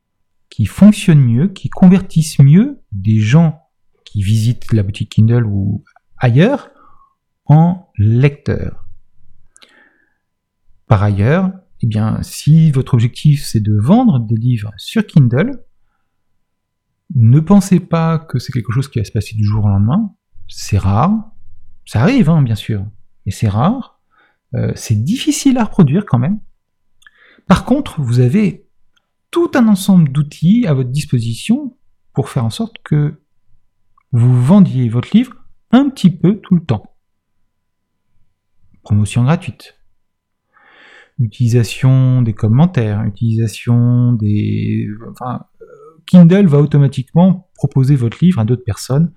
qui 0.49 0.65
fonctionne 0.65 1.19
mieux, 1.19 1.47
qui 1.49 1.69
convertisse 1.69 2.39
mieux 2.39 2.81
des 2.91 3.19
gens 3.19 3.61
qui 4.03 4.23
visitent 4.23 4.73
la 4.73 4.83
boutique 4.83 5.11
Kindle 5.11 5.45
ou 5.45 5.83
ailleurs 6.17 6.71
en 7.45 7.89
lecteurs. 7.97 8.87
Par 10.87 11.03
ailleurs, 11.03 11.51
eh 11.81 11.87
bien, 11.87 12.21
si 12.21 12.71
votre 12.71 12.93
objectif 12.93 13.45
c'est 13.45 13.59
de 13.59 13.77
vendre 13.79 14.19
des 14.19 14.35
livres 14.35 14.71
sur 14.77 15.05
Kindle, 15.05 15.63
ne 17.15 17.39
pensez 17.39 17.79
pas 17.79 18.17
que 18.17 18.39
c'est 18.39 18.51
quelque 18.51 18.71
chose 18.71 18.87
qui 18.87 18.99
va 18.99 19.05
se 19.05 19.11
passer 19.11 19.35
du 19.35 19.43
jour 19.43 19.65
au 19.65 19.69
lendemain. 19.69 20.15
C'est 20.47 20.77
rare. 20.77 21.31
Ça 21.85 22.01
arrive, 22.01 22.29
hein, 22.29 22.41
bien 22.41 22.55
sûr, 22.55 22.85
mais 23.25 23.31
c'est 23.31 23.49
rare. 23.49 23.99
Euh, 24.55 24.71
c'est 24.75 25.03
difficile 25.03 25.57
à 25.57 25.65
reproduire 25.65 26.05
quand 26.05 26.19
même. 26.19 26.39
Par 27.47 27.65
contre, 27.65 28.01
vous 28.01 28.19
avez 28.19 28.67
tout 29.31 29.51
un 29.55 29.67
ensemble 29.67 30.11
d'outils 30.11 30.65
à 30.67 30.73
votre 30.73 30.91
disposition 30.91 31.75
pour 32.13 32.29
faire 32.29 32.45
en 32.45 32.49
sorte 32.49 32.77
que 32.83 33.19
vous 34.11 34.41
vendiez 34.41 34.89
votre 34.89 35.09
livre 35.15 35.35
un 35.71 35.89
petit 35.89 36.11
peu 36.11 36.39
tout 36.39 36.55
le 36.55 36.63
temps. 36.63 36.95
Promotion 38.83 39.23
gratuite. 39.23 39.75
Utilisation 41.19 42.21
des 42.21 42.33
commentaires, 42.33 43.03
utilisation 43.05 44.13
des... 44.13 44.87
Enfin, 45.11 45.45
Kindle 46.05 46.47
va 46.47 46.59
automatiquement 46.59 47.49
proposer 47.55 47.95
votre 47.95 48.23
livre 48.23 48.39
à 48.39 48.45
d'autres 48.45 48.63
personnes 48.63 49.13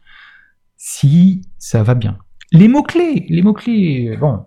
si 0.76 1.42
ça 1.58 1.82
va 1.82 1.94
bien. 1.94 2.18
Les 2.52 2.68
mots-clés, 2.68 3.26
les 3.28 3.42
mots-clés, 3.42 4.16
bon. 4.20 4.44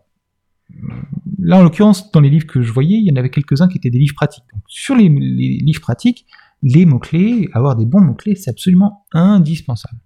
Là, 1.40 1.58
en 1.58 1.64
l'occurrence, 1.64 2.12
dans 2.12 2.20
les 2.20 2.30
livres 2.30 2.48
que 2.48 2.62
je 2.62 2.72
voyais, 2.72 2.98
il 2.98 3.04
y 3.04 3.12
en 3.12 3.16
avait 3.16 3.30
quelques-uns 3.30 3.68
qui 3.68 3.78
étaient 3.78 3.90
des 3.90 3.98
livres 3.98 4.16
pratiques. 4.16 4.44
Donc, 4.54 4.64
sur 4.68 4.96
les, 4.96 5.10
livres 5.10 5.82
pratiques, 5.82 6.26
les 6.62 6.86
mots-clés, 6.86 7.50
avoir 7.54 7.76
des 7.76 7.86
bons 7.86 8.02
mots-clés, 8.02 8.36
c'est 8.36 8.50
absolument 8.50 9.06
indispensable. 9.14 10.00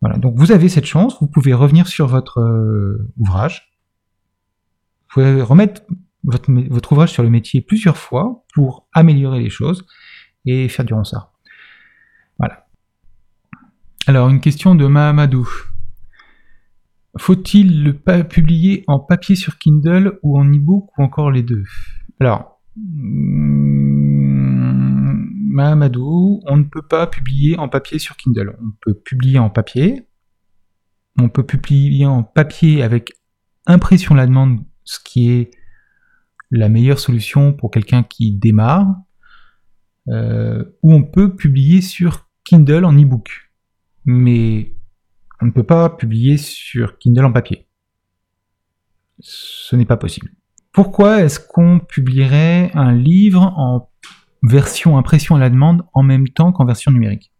Voilà, 0.00 0.16
donc 0.16 0.34
vous 0.36 0.52
avez 0.52 0.68
cette 0.68 0.84
chance, 0.84 1.16
vous 1.20 1.26
pouvez 1.26 1.52
revenir 1.54 1.88
sur 1.88 2.06
votre 2.06 2.38
euh, 2.38 3.10
ouvrage, 3.16 3.72
vous 5.08 5.14
pouvez 5.14 5.42
remettre 5.42 5.82
votre, 6.22 6.52
votre, 6.52 6.92
ouvrage 6.92 7.10
sur 7.10 7.22
le 7.22 7.30
métier 7.30 7.60
plusieurs 7.62 7.96
fois 7.96 8.44
pour 8.54 8.86
améliorer 8.92 9.40
les 9.40 9.50
choses 9.50 9.86
et 10.44 10.68
faire 10.68 10.84
du 10.84 10.94
ronsard. 10.94 11.32
Voilà. 12.38 12.67
Alors, 14.08 14.28
une 14.30 14.40
question 14.40 14.74
de 14.74 14.86
Mahamadou. 14.86 15.46
Faut-il 17.18 17.84
le 17.84 17.92
publier 18.24 18.82
en 18.86 18.98
papier 19.00 19.36
sur 19.36 19.58
Kindle 19.58 20.18
ou 20.22 20.38
en 20.38 20.46
e-book 20.46 20.88
ou 20.96 21.02
encore 21.02 21.30
les 21.30 21.42
deux? 21.42 21.64
Alors, 22.18 22.58
hmm, 22.76 23.68
Mahamadou, 25.50 26.40
on 26.46 26.56
ne 26.56 26.64
peut 26.64 26.80
pas 26.80 27.06
publier 27.06 27.58
en 27.58 27.68
papier 27.68 27.98
sur 27.98 28.16
Kindle. 28.16 28.56
On 28.62 28.70
peut 28.80 28.94
publier 28.94 29.38
en 29.38 29.50
papier. 29.50 30.08
On 31.18 31.28
peut 31.28 31.44
publier 31.44 32.06
en 32.06 32.22
papier 32.22 32.82
avec 32.82 33.12
impression 33.66 34.14
la 34.14 34.26
demande, 34.26 34.64
ce 34.84 35.00
qui 35.04 35.30
est 35.32 35.50
la 36.50 36.70
meilleure 36.70 36.98
solution 36.98 37.52
pour 37.52 37.70
quelqu'un 37.70 38.04
qui 38.04 38.32
démarre. 38.32 38.86
Euh, 40.08 40.64
ou 40.82 40.94
on 40.94 41.02
peut 41.02 41.36
publier 41.36 41.82
sur 41.82 42.26
Kindle 42.44 42.86
en 42.86 42.98
e-book. 42.98 43.47
Mais 44.10 44.72
on 45.42 45.44
ne 45.44 45.50
peut 45.50 45.64
pas 45.64 45.90
publier 45.90 46.38
sur 46.38 46.96
Kindle 46.96 47.26
en 47.26 47.32
papier. 47.32 47.66
Ce 49.20 49.76
n'est 49.76 49.84
pas 49.84 49.98
possible. 49.98 50.30
Pourquoi 50.72 51.20
est-ce 51.20 51.38
qu'on 51.38 51.78
publierait 51.78 52.70
un 52.72 52.94
livre 52.94 53.42
en 53.42 53.90
version 54.42 54.96
impression 54.96 55.36
à 55.36 55.38
la 55.38 55.50
demande 55.50 55.82
en 55.92 56.02
même 56.02 56.26
temps 56.26 56.52
qu'en 56.52 56.64
version 56.64 56.90
numérique? 56.90 57.32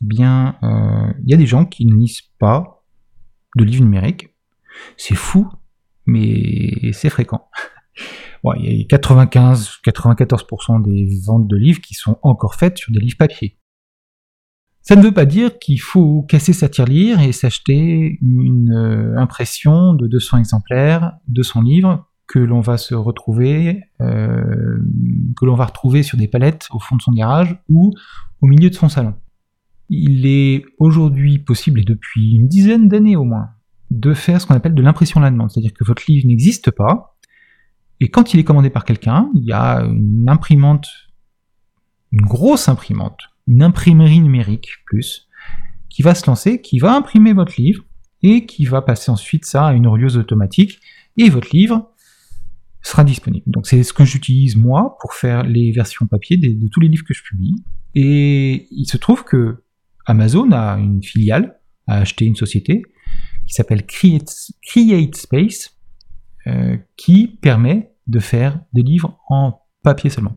Eh 0.00 0.06
Bien, 0.06 0.56
euh, 0.62 1.12
il 1.24 1.30
y 1.30 1.34
a 1.34 1.36
des 1.36 1.44
gens 1.44 1.66
qui 1.66 1.84
ne 1.84 1.94
lisent 1.94 2.22
pas 2.38 2.82
de 3.56 3.64
livres 3.64 3.84
numériques. 3.84 4.34
C'est 4.96 5.14
fou, 5.14 5.46
mais 6.06 6.90
c'est 6.94 7.10
fréquent. 7.10 7.50
il 8.56 8.78
y 8.80 8.94
a 8.94 8.96
95-94% 8.96 10.80
des 10.80 11.20
ventes 11.22 11.48
de 11.48 11.56
livres 11.56 11.82
qui 11.82 11.92
sont 11.92 12.18
encore 12.22 12.54
faites 12.54 12.78
sur 12.78 12.94
des 12.94 13.00
livres 13.00 13.18
papier. 13.18 13.57
Ça 14.88 14.96
ne 14.96 15.02
veut 15.02 15.12
pas 15.12 15.26
dire 15.26 15.58
qu'il 15.58 15.82
faut 15.82 16.22
casser 16.22 16.54
sa 16.54 16.70
tirelire 16.70 17.20
et 17.20 17.32
s'acheter 17.32 18.18
une 18.22 18.72
euh, 18.72 19.18
impression 19.18 19.92
de 19.92 20.06
200 20.06 20.38
exemplaires 20.38 21.12
de 21.28 21.42
son 21.42 21.60
livre 21.60 22.08
que 22.26 22.38
l'on 22.38 22.62
va 22.62 22.78
se 22.78 22.94
retrouver, 22.94 23.82
euh, 24.00 24.78
que 25.38 25.44
l'on 25.44 25.56
va 25.56 25.66
retrouver 25.66 26.02
sur 26.02 26.16
des 26.16 26.26
palettes 26.26 26.68
au 26.70 26.78
fond 26.78 26.96
de 26.96 27.02
son 27.02 27.12
garage 27.12 27.54
ou 27.68 27.92
au 28.40 28.46
milieu 28.46 28.70
de 28.70 28.74
son 28.74 28.88
salon. 28.88 29.12
Il 29.90 30.24
est 30.24 30.64
aujourd'hui 30.78 31.38
possible, 31.38 31.80
et 31.80 31.84
depuis 31.84 32.36
une 32.36 32.48
dizaine 32.48 32.88
d'années 32.88 33.16
au 33.16 33.24
moins, 33.24 33.50
de 33.90 34.14
faire 34.14 34.40
ce 34.40 34.46
qu'on 34.46 34.54
appelle 34.54 34.74
de 34.74 34.82
l'impression 34.82 35.20
à 35.20 35.24
la 35.24 35.30
demande, 35.30 35.50
c'est-à-dire 35.50 35.74
que 35.74 35.84
votre 35.84 36.04
livre 36.08 36.26
n'existe 36.26 36.70
pas, 36.70 37.18
et 38.00 38.08
quand 38.08 38.32
il 38.32 38.40
est 38.40 38.44
commandé 38.44 38.70
par 38.70 38.86
quelqu'un, 38.86 39.28
il 39.34 39.44
y 39.44 39.52
a 39.52 39.80
une 39.80 40.30
imprimante, 40.30 40.88
une 42.10 42.22
grosse 42.22 42.70
imprimante, 42.70 43.18
une 43.48 43.62
imprimerie 43.62 44.20
numérique 44.20 44.70
plus, 44.86 45.28
qui 45.88 46.02
va 46.02 46.14
se 46.14 46.26
lancer, 46.26 46.60
qui 46.60 46.78
va 46.78 46.94
imprimer 46.94 47.32
votre 47.32 47.60
livre 47.60 47.84
et 48.22 48.46
qui 48.46 48.66
va 48.66 48.82
passer 48.82 49.10
ensuite 49.10 49.44
ça 49.44 49.66
à 49.66 49.72
une 49.72 49.86
horieuse 49.86 50.16
automatique 50.16 50.80
et 51.16 51.30
votre 51.30 51.54
livre 51.54 51.90
sera 52.82 53.04
disponible. 53.04 53.44
Donc 53.48 53.66
c'est 53.66 53.82
ce 53.82 53.92
que 53.92 54.04
j'utilise 54.04 54.56
moi 54.56 54.96
pour 55.00 55.14
faire 55.14 55.42
les 55.42 55.72
versions 55.72 56.06
papier 56.06 56.36
de, 56.36 56.68
tous 56.68 56.80
les 56.80 56.88
livres 56.88 57.04
que 57.04 57.14
je 57.14 57.22
publie. 57.22 57.56
Et 57.94 58.68
il 58.70 58.86
se 58.86 58.96
trouve 58.96 59.24
que 59.24 59.62
Amazon 60.06 60.52
a 60.52 60.78
une 60.78 61.02
filiale, 61.02 61.58
a 61.86 61.98
acheté 61.98 62.24
une 62.24 62.36
société 62.36 62.82
qui 63.46 63.54
s'appelle 63.54 63.84
Create, 63.86 65.16
Space, 65.16 65.76
euh, 66.46 66.76
qui 66.96 67.26
permet 67.26 67.92
de 68.06 68.20
faire 68.20 68.60
des 68.72 68.82
livres 68.82 69.18
en 69.28 69.60
papier 69.82 70.10
seulement. 70.10 70.36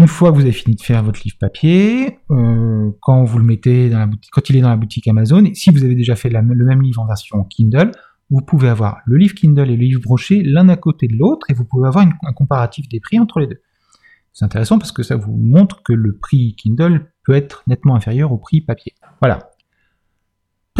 Une 0.00 0.08
fois 0.08 0.30
que 0.30 0.36
vous 0.36 0.40
avez 0.40 0.52
fini 0.52 0.76
de 0.76 0.80
faire 0.80 1.02
votre 1.02 1.20
livre 1.22 1.36
papier, 1.38 2.20
euh, 2.30 2.90
quand 3.02 3.22
vous 3.24 3.38
le 3.38 3.44
mettez 3.44 3.90
dans 3.90 3.98
la 3.98 4.06
boutique, 4.06 4.30
quand 4.32 4.48
il 4.48 4.56
est 4.56 4.62
dans 4.62 4.70
la 4.70 4.78
boutique 4.78 5.06
Amazon, 5.06 5.44
si 5.52 5.70
vous 5.70 5.84
avez 5.84 5.94
déjà 5.94 6.16
fait 6.16 6.30
le 6.30 6.40
même 6.40 6.80
livre 6.80 7.02
en 7.02 7.06
version 7.06 7.44
Kindle, 7.44 7.92
vous 8.30 8.40
pouvez 8.40 8.70
avoir 8.70 9.00
le 9.04 9.18
livre 9.18 9.34
Kindle 9.34 9.68
et 9.68 9.76
le 9.76 9.84
livre 9.84 10.00
broché 10.00 10.42
l'un 10.42 10.70
à 10.70 10.76
côté 10.76 11.06
de 11.06 11.18
l'autre 11.18 11.50
et 11.50 11.52
vous 11.52 11.66
pouvez 11.66 11.86
avoir 11.86 12.06
un 12.06 12.32
comparatif 12.32 12.88
des 12.88 12.98
prix 12.98 13.18
entre 13.18 13.40
les 13.40 13.46
deux. 13.46 13.60
C'est 14.32 14.46
intéressant 14.46 14.78
parce 14.78 14.90
que 14.90 15.02
ça 15.02 15.16
vous 15.16 15.36
montre 15.36 15.82
que 15.82 15.92
le 15.92 16.16
prix 16.16 16.54
Kindle 16.56 17.12
peut 17.26 17.34
être 17.34 17.62
nettement 17.66 17.94
inférieur 17.94 18.32
au 18.32 18.38
prix 18.38 18.62
papier. 18.62 18.94
Voilà. 19.20 19.49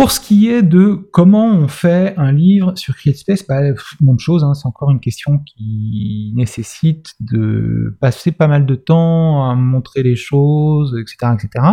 Pour 0.01 0.13
ce 0.13 0.19
qui 0.19 0.49
est 0.49 0.63
de 0.63 0.95
comment 0.95 1.45
on 1.45 1.69
fait 1.69 2.15
un 2.17 2.33
livre 2.33 2.73
sur 2.75 2.97
CreateSpace, 2.97 3.47
bah, 3.47 3.61
même 4.01 4.19
chose, 4.19 4.43
hein, 4.43 4.55
c'est 4.55 4.67
encore 4.67 4.91
une 4.91 4.99
question 4.99 5.41
qui 5.41 6.33
nécessite 6.35 7.11
de 7.21 7.99
passer 8.01 8.33
pas 8.33 8.49
mal 8.49 8.65
de 8.65 8.77
temps 8.77 9.51
à 9.51 9.55
montrer 9.55 10.03
les 10.03 10.17
choses, 10.17 10.97
etc. 10.99 11.35
etc. 11.35 11.67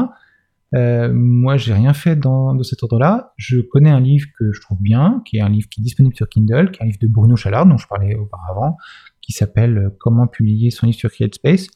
Euh, 0.76 1.10
moi, 1.14 1.56
j'ai 1.56 1.74
rien 1.74 1.94
fait 1.94 2.18
dans, 2.18 2.54
de 2.54 2.64
cet 2.64 2.84
ordre-là. 2.84 3.32
Je 3.38 3.62
connais 3.62 3.92
un 3.92 4.02
livre 4.02 4.28
que 4.38 4.52
je 4.52 4.60
trouve 4.60 4.82
bien, 4.82 5.22
qui 5.24 5.38
est 5.38 5.42
un 5.42 5.48
livre 5.48 5.70
qui 5.70 5.80
est 5.80 5.84
disponible 5.84 6.14
sur 6.14 6.28
Kindle, 6.28 6.72
qui 6.72 6.82
est 6.82 6.84
un 6.84 6.88
livre 6.88 7.00
de 7.02 7.08
Bruno 7.08 7.38
Chalard, 7.38 7.66
dont 7.66 7.78
je 7.78 7.88
parlais 7.88 8.14
auparavant, 8.16 8.76
qui 9.22 9.32
s'appelle 9.32 9.92
Comment 10.02 10.28
publier 10.28 10.70
son 10.70 10.88
livre 10.88 11.00
sur 11.00 11.12
CreateSpace, 11.12 11.68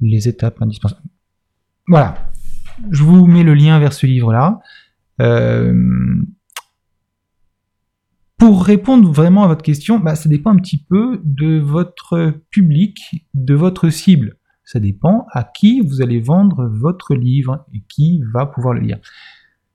les 0.00 0.28
étapes 0.28 0.62
indispensables. 0.62 1.02
Voilà. 1.88 2.30
Je 2.92 3.02
vous 3.02 3.26
mets 3.26 3.42
le 3.42 3.54
lien 3.54 3.80
vers 3.80 3.92
ce 3.92 4.06
livre-là. 4.06 4.60
Euh, 5.20 5.74
pour 8.38 8.64
répondre 8.64 9.10
vraiment 9.10 9.44
à 9.44 9.48
votre 9.48 9.62
question, 9.62 9.98
bah, 9.98 10.14
ça 10.14 10.28
dépend 10.28 10.50
un 10.50 10.56
petit 10.56 10.82
peu 10.82 11.20
de 11.24 11.58
votre 11.58 12.34
public, 12.50 13.26
de 13.34 13.54
votre 13.54 13.88
cible. 13.88 14.36
Ça 14.64 14.80
dépend 14.80 15.26
à 15.30 15.44
qui 15.44 15.80
vous 15.80 16.02
allez 16.02 16.20
vendre 16.20 16.66
votre 16.66 17.14
livre 17.14 17.64
et 17.72 17.82
qui 17.88 18.22
va 18.34 18.46
pouvoir 18.46 18.74
le 18.74 18.80
lire. 18.80 18.98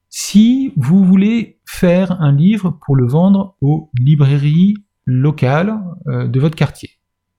Si 0.10 0.73
vous 0.75 1.04
voulez 1.06 1.60
faire 1.65 2.21
un 2.21 2.34
livre 2.34 2.77
pour 2.86 2.95
le 2.95 3.08
vendre 3.08 3.56
aux 3.62 3.89
librairies 3.97 4.75
locales 5.06 5.80
euh, 6.08 6.27
de 6.27 6.39
votre 6.39 6.56
quartier 6.56 6.91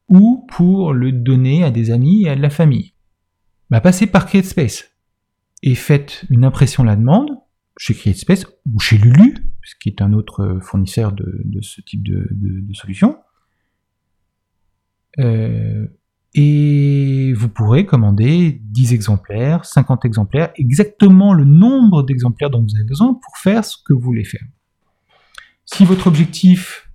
ou 0.08 0.46
pour 0.48 0.92
le 0.92 1.12
donner 1.12 1.62
à 1.62 1.70
des 1.70 1.90
amis 1.90 2.24
et 2.24 2.30
à 2.30 2.36
de 2.36 2.42
la 2.42 2.50
famille, 2.50 2.94
bah, 3.70 3.80
passez 3.80 4.06
par 4.06 4.26
CreateSpace 4.26 4.90
et 5.62 5.74
faites 5.74 6.24
une 6.30 6.44
impression 6.44 6.82
à 6.82 6.86
la 6.86 6.96
demande 6.96 7.30
chez 7.76 7.94
CreateSpace 7.94 8.46
ou 8.72 8.80
chez 8.80 8.98
Lulu, 8.98 9.34
ce 9.64 9.74
qui 9.80 9.88
est 9.88 10.02
un 10.02 10.12
autre 10.12 10.58
fournisseur 10.62 11.12
de, 11.12 11.60
ce 11.60 11.80
type 11.80 12.02
de, 12.02 12.74
solution. 12.74 13.18
Euh, 15.18 15.86
et 16.34 17.34
vous 17.34 17.48
pourrez 17.48 17.84
commander 17.84 18.60
10 18.62 18.94
exemplaires, 18.94 19.64
50 19.66 20.04
exemplaires, 20.06 20.50
exactement 20.56 21.34
le 21.34 21.44
nombre 21.44 22.02
d'exemplaires 22.02 22.48
dont 22.48 22.62
vous 22.62 22.74
avez 22.74 22.86
besoin 22.86 23.14
pour 23.14 23.36
faire 23.36 23.64
ce 23.64 23.76
que 23.84 23.92
vous 23.92 24.00
voulez 24.00 24.24
faire. 24.24 24.44
Si 25.66 25.84
votre 25.84 26.06
objectif, 26.06 26.90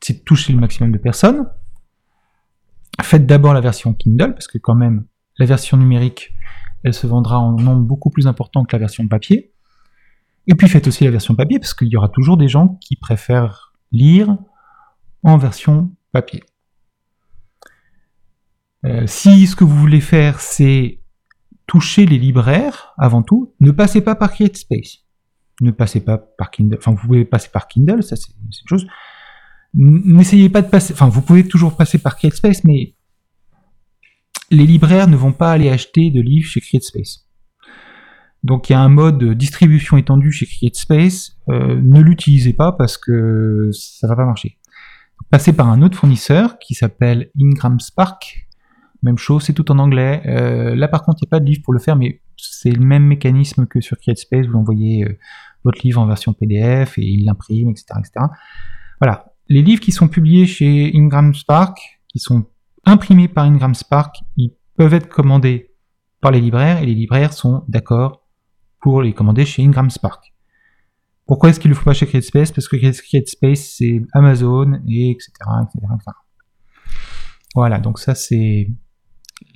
c'est 0.00 0.20
de 0.20 0.24
toucher 0.24 0.52
le 0.52 0.60
maximum 0.60 0.92
de 0.92 0.98
personnes, 0.98 1.46
faites 3.02 3.26
d'abord 3.26 3.52
la 3.52 3.60
version 3.60 3.92
Kindle, 3.92 4.32
parce 4.32 4.48
que 4.48 4.58
quand 4.58 4.74
même, 4.74 5.04
la 5.38 5.46
version 5.46 5.76
numérique, 5.76 6.32
elle 6.82 6.94
se 6.94 7.06
vendra 7.06 7.38
en 7.38 7.52
nombre 7.52 7.82
beaucoup 7.82 8.10
plus 8.10 8.26
important 8.26 8.64
que 8.64 8.74
la 8.74 8.80
version 8.80 9.06
papier. 9.06 9.52
Et 10.48 10.54
puis 10.54 10.68
faites 10.68 10.88
aussi 10.88 11.04
la 11.04 11.10
version 11.10 11.34
papier, 11.34 11.58
parce 11.58 11.74
qu'il 11.74 11.88
y 11.88 11.96
aura 11.96 12.08
toujours 12.08 12.38
des 12.38 12.48
gens 12.48 12.78
qui 12.80 12.96
préfèrent 12.96 13.74
lire 13.92 14.36
en 15.22 15.36
version 15.36 15.94
papier. 16.10 16.42
Euh, 18.86 19.06
si 19.06 19.46
ce 19.46 19.54
que 19.54 19.64
vous 19.64 19.76
voulez 19.76 20.00
faire, 20.00 20.40
c'est 20.40 21.00
toucher 21.66 22.06
les 22.06 22.18
libraires, 22.18 22.94
avant 22.96 23.22
tout, 23.22 23.54
ne 23.60 23.70
passez 23.70 24.00
pas 24.00 24.14
par 24.14 24.32
CreateSpace. 24.32 25.04
Ne 25.60 25.70
passez 25.70 26.00
pas 26.00 26.16
par 26.16 26.50
Kindle. 26.50 26.78
Enfin, 26.78 26.92
vous 26.92 27.06
pouvez 27.06 27.24
passer 27.24 27.50
par 27.52 27.68
Kindle, 27.68 28.02
ça 28.02 28.16
c'est 28.16 28.32
une 28.32 28.50
chose. 28.66 28.86
N'essayez 29.74 30.48
pas 30.48 30.62
de 30.62 30.68
passer. 30.68 30.94
Enfin, 30.94 31.08
vous 31.08 31.20
pouvez 31.20 31.46
toujours 31.46 31.76
passer 31.76 31.98
par 31.98 32.16
CreateSpace, 32.16 32.64
mais 32.64 32.94
les 34.50 34.64
libraires 34.64 35.08
ne 35.08 35.16
vont 35.16 35.32
pas 35.32 35.52
aller 35.52 35.68
acheter 35.68 36.10
de 36.10 36.22
livres 36.22 36.48
chez 36.48 36.60
CreateSpace. 36.60 37.27
Donc 38.48 38.70
il 38.70 38.72
y 38.72 38.74
a 38.74 38.80
un 38.80 38.88
mode 38.88 39.22
distribution 39.34 39.98
étendue 39.98 40.32
chez 40.32 40.46
CreateSpace. 40.46 41.36
Euh, 41.50 41.78
ne 41.82 42.00
l'utilisez 42.00 42.54
pas 42.54 42.72
parce 42.72 42.96
que 42.96 43.68
ça 43.72 44.08
va 44.08 44.16
pas 44.16 44.24
marcher. 44.24 44.56
Passez 45.30 45.52
par 45.52 45.68
un 45.68 45.82
autre 45.82 45.98
fournisseur 45.98 46.58
qui 46.58 46.72
s'appelle 46.72 47.30
Ingram 47.38 47.78
Spark. 47.78 48.48
Même 49.02 49.18
chose, 49.18 49.44
c'est 49.44 49.52
tout 49.52 49.70
en 49.70 49.78
anglais. 49.78 50.22
Euh, 50.26 50.74
là 50.74 50.88
par 50.88 51.02
contre, 51.02 51.18
il 51.20 51.26
n'y 51.26 51.28
a 51.28 51.32
pas 51.32 51.40
de 51.40 51.44
livre 51.44 51.60
pour 51.62 51.74
le 51.74 51.78
faire, 51.78 51.94
mais 51.94 52.22
c'est 52.38 52.70
le 52.70 52.80
même 52.80 53.04
mécanisme 53.04 53.66
que 53.66 53.82
sur 53.82 53.98
CreateSpace. 53.98 54.46
Vous 54.46 54.56
envoyez 54.56 55.04
euh, 55.04 55.18
votre 55.62 55.80
livre 55.84 56.00
en 56.00 56.06
version 56.06 56.32
PDF 56.32 56.96
et 56.96 57.04
il 57.04 57.26
l'imprime, 57.26 57.68
etc., 57.68 57.84
etc. 57.98 58.26
Voilà. 58.98 59.26
Les 59.50 59.60
livres 59.60 59.80
qui 59.80 59.92
sont 59.92 60.08
publiés 60.08 60.46
chez 60.46 60.90
Ingram 60.94 61.34
Spark, 61.34 61.78
qui 62.08 62.18
sont 62.18 62.46
imprimés 62.86 63.28
par 63.28 63.44
Ingram 63.44 63.74
Spark, 63.74 64.16
ils 64.38 64.54
peuvent 64.78 64.94
être 64.94 65.08
commandés 65.08 65.74
par 66.22 66.30
les 66.30 66.40
libraires 66.40 66.82
et 66.82 66.86
les 66.86 66.94
libraires 66.94 67.34
sont 67.34 67.64
d'accord 67.68 68.27
pour 68.80 69.02
les 69.02 69.12
commander 69.12 69.44
chez 69.44 69.62
Ingram 69.64 69.90
Spark. 69.90 70.32
Pourquoi 71.26 71.50
est-ce 71.50 71.60
qu'il 71.60 71.70
ne 71.70 71.74
le 71.74 71.78
faut 71.78 71.84
pas 71.84 71.92
chez 71.92 72.06
CreateSpace 72.06 72.52
Parce 72.52 72.68
que 72.68 72.76
CreateSpace, 72.76 73.74
c'est 73.76 74.02
Amazon, 74.14 74.80
et 74.88 75.10
etc., 75.10 75.30
Voilà, 77.54 77.78
donc 77.78 77.98
ça 77.98 78.14
c'est 78.14 78.70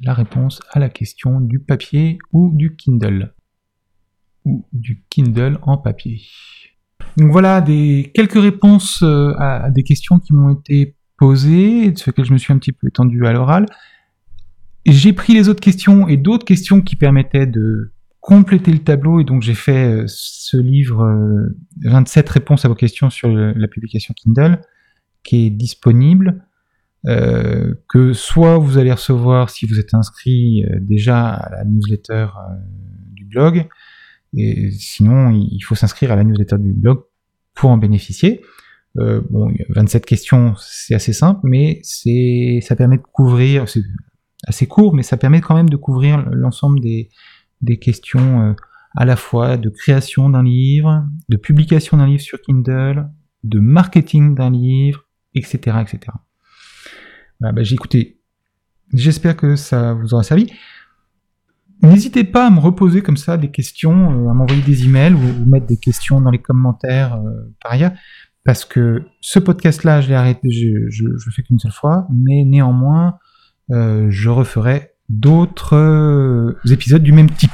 la 0.03 0.15
réponse 0.15 0.61
à 0.71 0.79
la 0.79 0.89
question 0.89 1.41
du 1.41 1.61
papier 1.61 2.19
ou 2.33 2.53
du 2.53 2.77
Kindle. 2.77 3.35
Ou 4.45 4.67
du 4.73 5.05
Kindle 5.09 5.59
en 5.63 5.79
papier. 5.79 6.21
Donc 7.17 7.31
voilà 7.31 7.63
quelques 7.63 8.41
réponses 8.41 9.03
euh, 9.03 9.35
à, 9.39 9.71
des 9.71 9.83
questions 9.83 10.19
qui 10.19 10.35
m'ont 10.35 10.55
été 10.55 10.97
posées, 11.17 11.95
sur 11.97 12.11
lesquelles 12.11 12.25
je 12.25 12.33
me 12.33 12.39
suis 12.39 12.53
un 12.53 12.59
petit 12.59 12.73
peu 12.73 12.89
étendu 12.89 13.27
à 13.27 13.33
l'oral. 13.33 13.67
J'ai 14.85 15.13
pris 15.13 15.35
les 15.35 15.49
autres 15.49 15.61
questions 15.61 16.09
et 16.09 16.17
d'autres 16.17 16.45
questions 16.45 16.81
qui 16.81 16.97
permettaient 16.97 17.47
de 17.47 17.93
compléter 18.23 18.71
le 18.71 18.79
tableau 18.79 19.21
et 19.21 19.25
donc 19.25 19.43
j'ai 19.43 19.55
fait 19.55 19.85
euh, 19.85 20.05
ce 20.07 20.57
livre 20.57 21.05
27 21.85 22.29
euh, 22.29 22.33
réponses 22.33 22.65
à 22.65 22.69
vos 22.69 22.77
questions 22.77 23.11
sur 23.11 23.29
la 23.29 23.69
publication 23.69 24.15
Kindle 24.17 24.61
qui 25.25 25.47
est 25.47 25.51
disponible 25.51 26.47
euh, 27.09 27.75
que 27.89 28.13
soit 28.13 28.59
vous 28.59 28.79
allez 28.79 28.93
recevoir 28.93 29.51
si 29.51 29.67
vous 29.67 29.81
êtes 29.81 29.93
inscrit 29.93 30.65
déjà 30.81 31.31
à 31.31 31.51
la 31.51 31.65
newsletter 31.65 32.29
du 33.11 33.25
blog 33.25 33.67
et 34.37 34.71
sinon 34.71 35.33
il 35.33 35.61
faut 35.63 35.75
s'inscrire 35.75 36.13
à 36.13 36.17
la 36.17 36.23
newsletter 36.23 36.59
du 36.59 36.73
blog 36.73 37.01
pour 37.55 37.71
en 37.71 37.77
bénéficier. 37.77 38.41
bon, 38.95 39.53
27 39.71 40.07
questions, 40.07 40.55
c'est 40.59 40.95
assez 40.95 41.13
simple, 41.13 41.41
mais 41.43 41.81
c'est, 41.83 42.61
ça 42.63 42.77
permet 42.77 42.99
de 42.99 43.03
couvrir, 43.03 43.69
c'est 43.69 43.83
assez 44.47 44.67
court, 44.67 44.95
mais 44.95 45.03
ça 45.03 45.19
permet 45.19 45.41
quand 45.41 45.55
même 45.55 45.69
de 45.69 45.77
couvrir 45.77 46.25
l'ensemble 46.31 46.81
des, 46.81 47.11
des 47.63 47.79
questions 47.79 48.43
euh, 48.43 48.55
à 48.97 49.05
la 49.05 49.17
fois 49.17 49.57
de 49.57 49.71
création 49.71 50.29
d'un 50.29 50.43
livre, 50.43 51.07
de 51.29 51.37
publication 51.37 51.97
d'un 51.97 52.07
livre 52.07 52.23
sur 52.23 52.41
Kindle, 52.41 53.09
de 53.45 53.59
marketing 53.59 54.35
d'un 54.35 54.51
livre, 54.51 55.05
etc. 55.35 55.79
etc. 55.81 55.99
Voilà, 57.41 57.53
bah, 57.53 57.63
j'ai 57.63 57.75
écouté. 57.75 58.21
J'espère 58.93 59.37
que 59.37 59.57
ça 59.57 59.95
vous 59.95 60.13
aura 60.13 60.23
servi. 60.23 60.53
N'hésitez 61.81 62.23
pas 62.23 62.47
à 62.47 62.51
me 62.51 62.61
reposer 62.61 63.03
comme 63.03 63.17
ça 63.17 63.37
des 63.37 63.51
questions, 63.51 64.13
euh, 64.13 64.31
à 64.31 64.35
m'envoyer 64.35 64.63
des 64.63 64.85
emails 64.85 65.15
ou, 65.15 65.43
ou, 65.43 65.47
mettre 65.47 65.67
des 65.67 65.79
questions 65.79 66.21
dans 66.21 66.31
les 66.31 66.39
commentaires 66.39 67.17
euh, 67.17 67.55
par 67.63 67.73
ailleurs, 67.73 67.93
parce 68.45 68.65
que 68.65 69.03
ce 69.21 69.39
podcast-là, 69.39 70.01
je 70.01 70.09
l'ai 70.09 70.15
arrêté, 70.15 70.51
je, 70.51 71.05
le 71.05 71.33
fais 71.35 71.43
qu'une 71.43 71.59
seule 71.59 71.73
fois, 71.73 72.07
mais 72.13 72.45
néanmoins, 72.45 73.19
je 73.71 74.29
referai 74.29 74.92
d'autres 75.09 75.77
euh, 75.77 76.59
épisodes 76.71 77.03
du 77.03 77.13
même 77.13 77.31
type. 77.31 77.51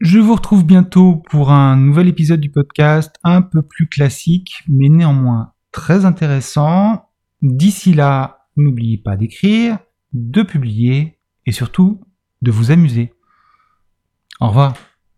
Je 0.00 0.18
vous 0.18 0.34
retrouve 0.34 0.64
bientôt 0.64 1.22
pour 1.28 1.50
un 1.50 1.76
nouvel 1.76 2.08
épisode 2.08 2.40
du 2.40 2.50
podcast 2.50 3.16
un 3.24 3.42
peu 3.42 3.62
plus 3.62 3.88
classique, 3.88 4.62
mais 4.68 4.88
néanmoins 4.88 5.52
très 5.72 6.04
intéressant. 6.04 7.10
D'ici 7.42 7.94
là, 7.94 8.46
n'oubliez 8.56 8.98
pas 8.98 9.16
d'écrire, 9.16 9.78
de 10.12 10.42
publier 10.42 11.18
et 11.46 11.52
surtout 11.52 12.00
de 12.42 12.50
vous 12.50 12.70
amuser. 12.70 13.12
Au 14.40 14.48
revoir. 14.48 14.74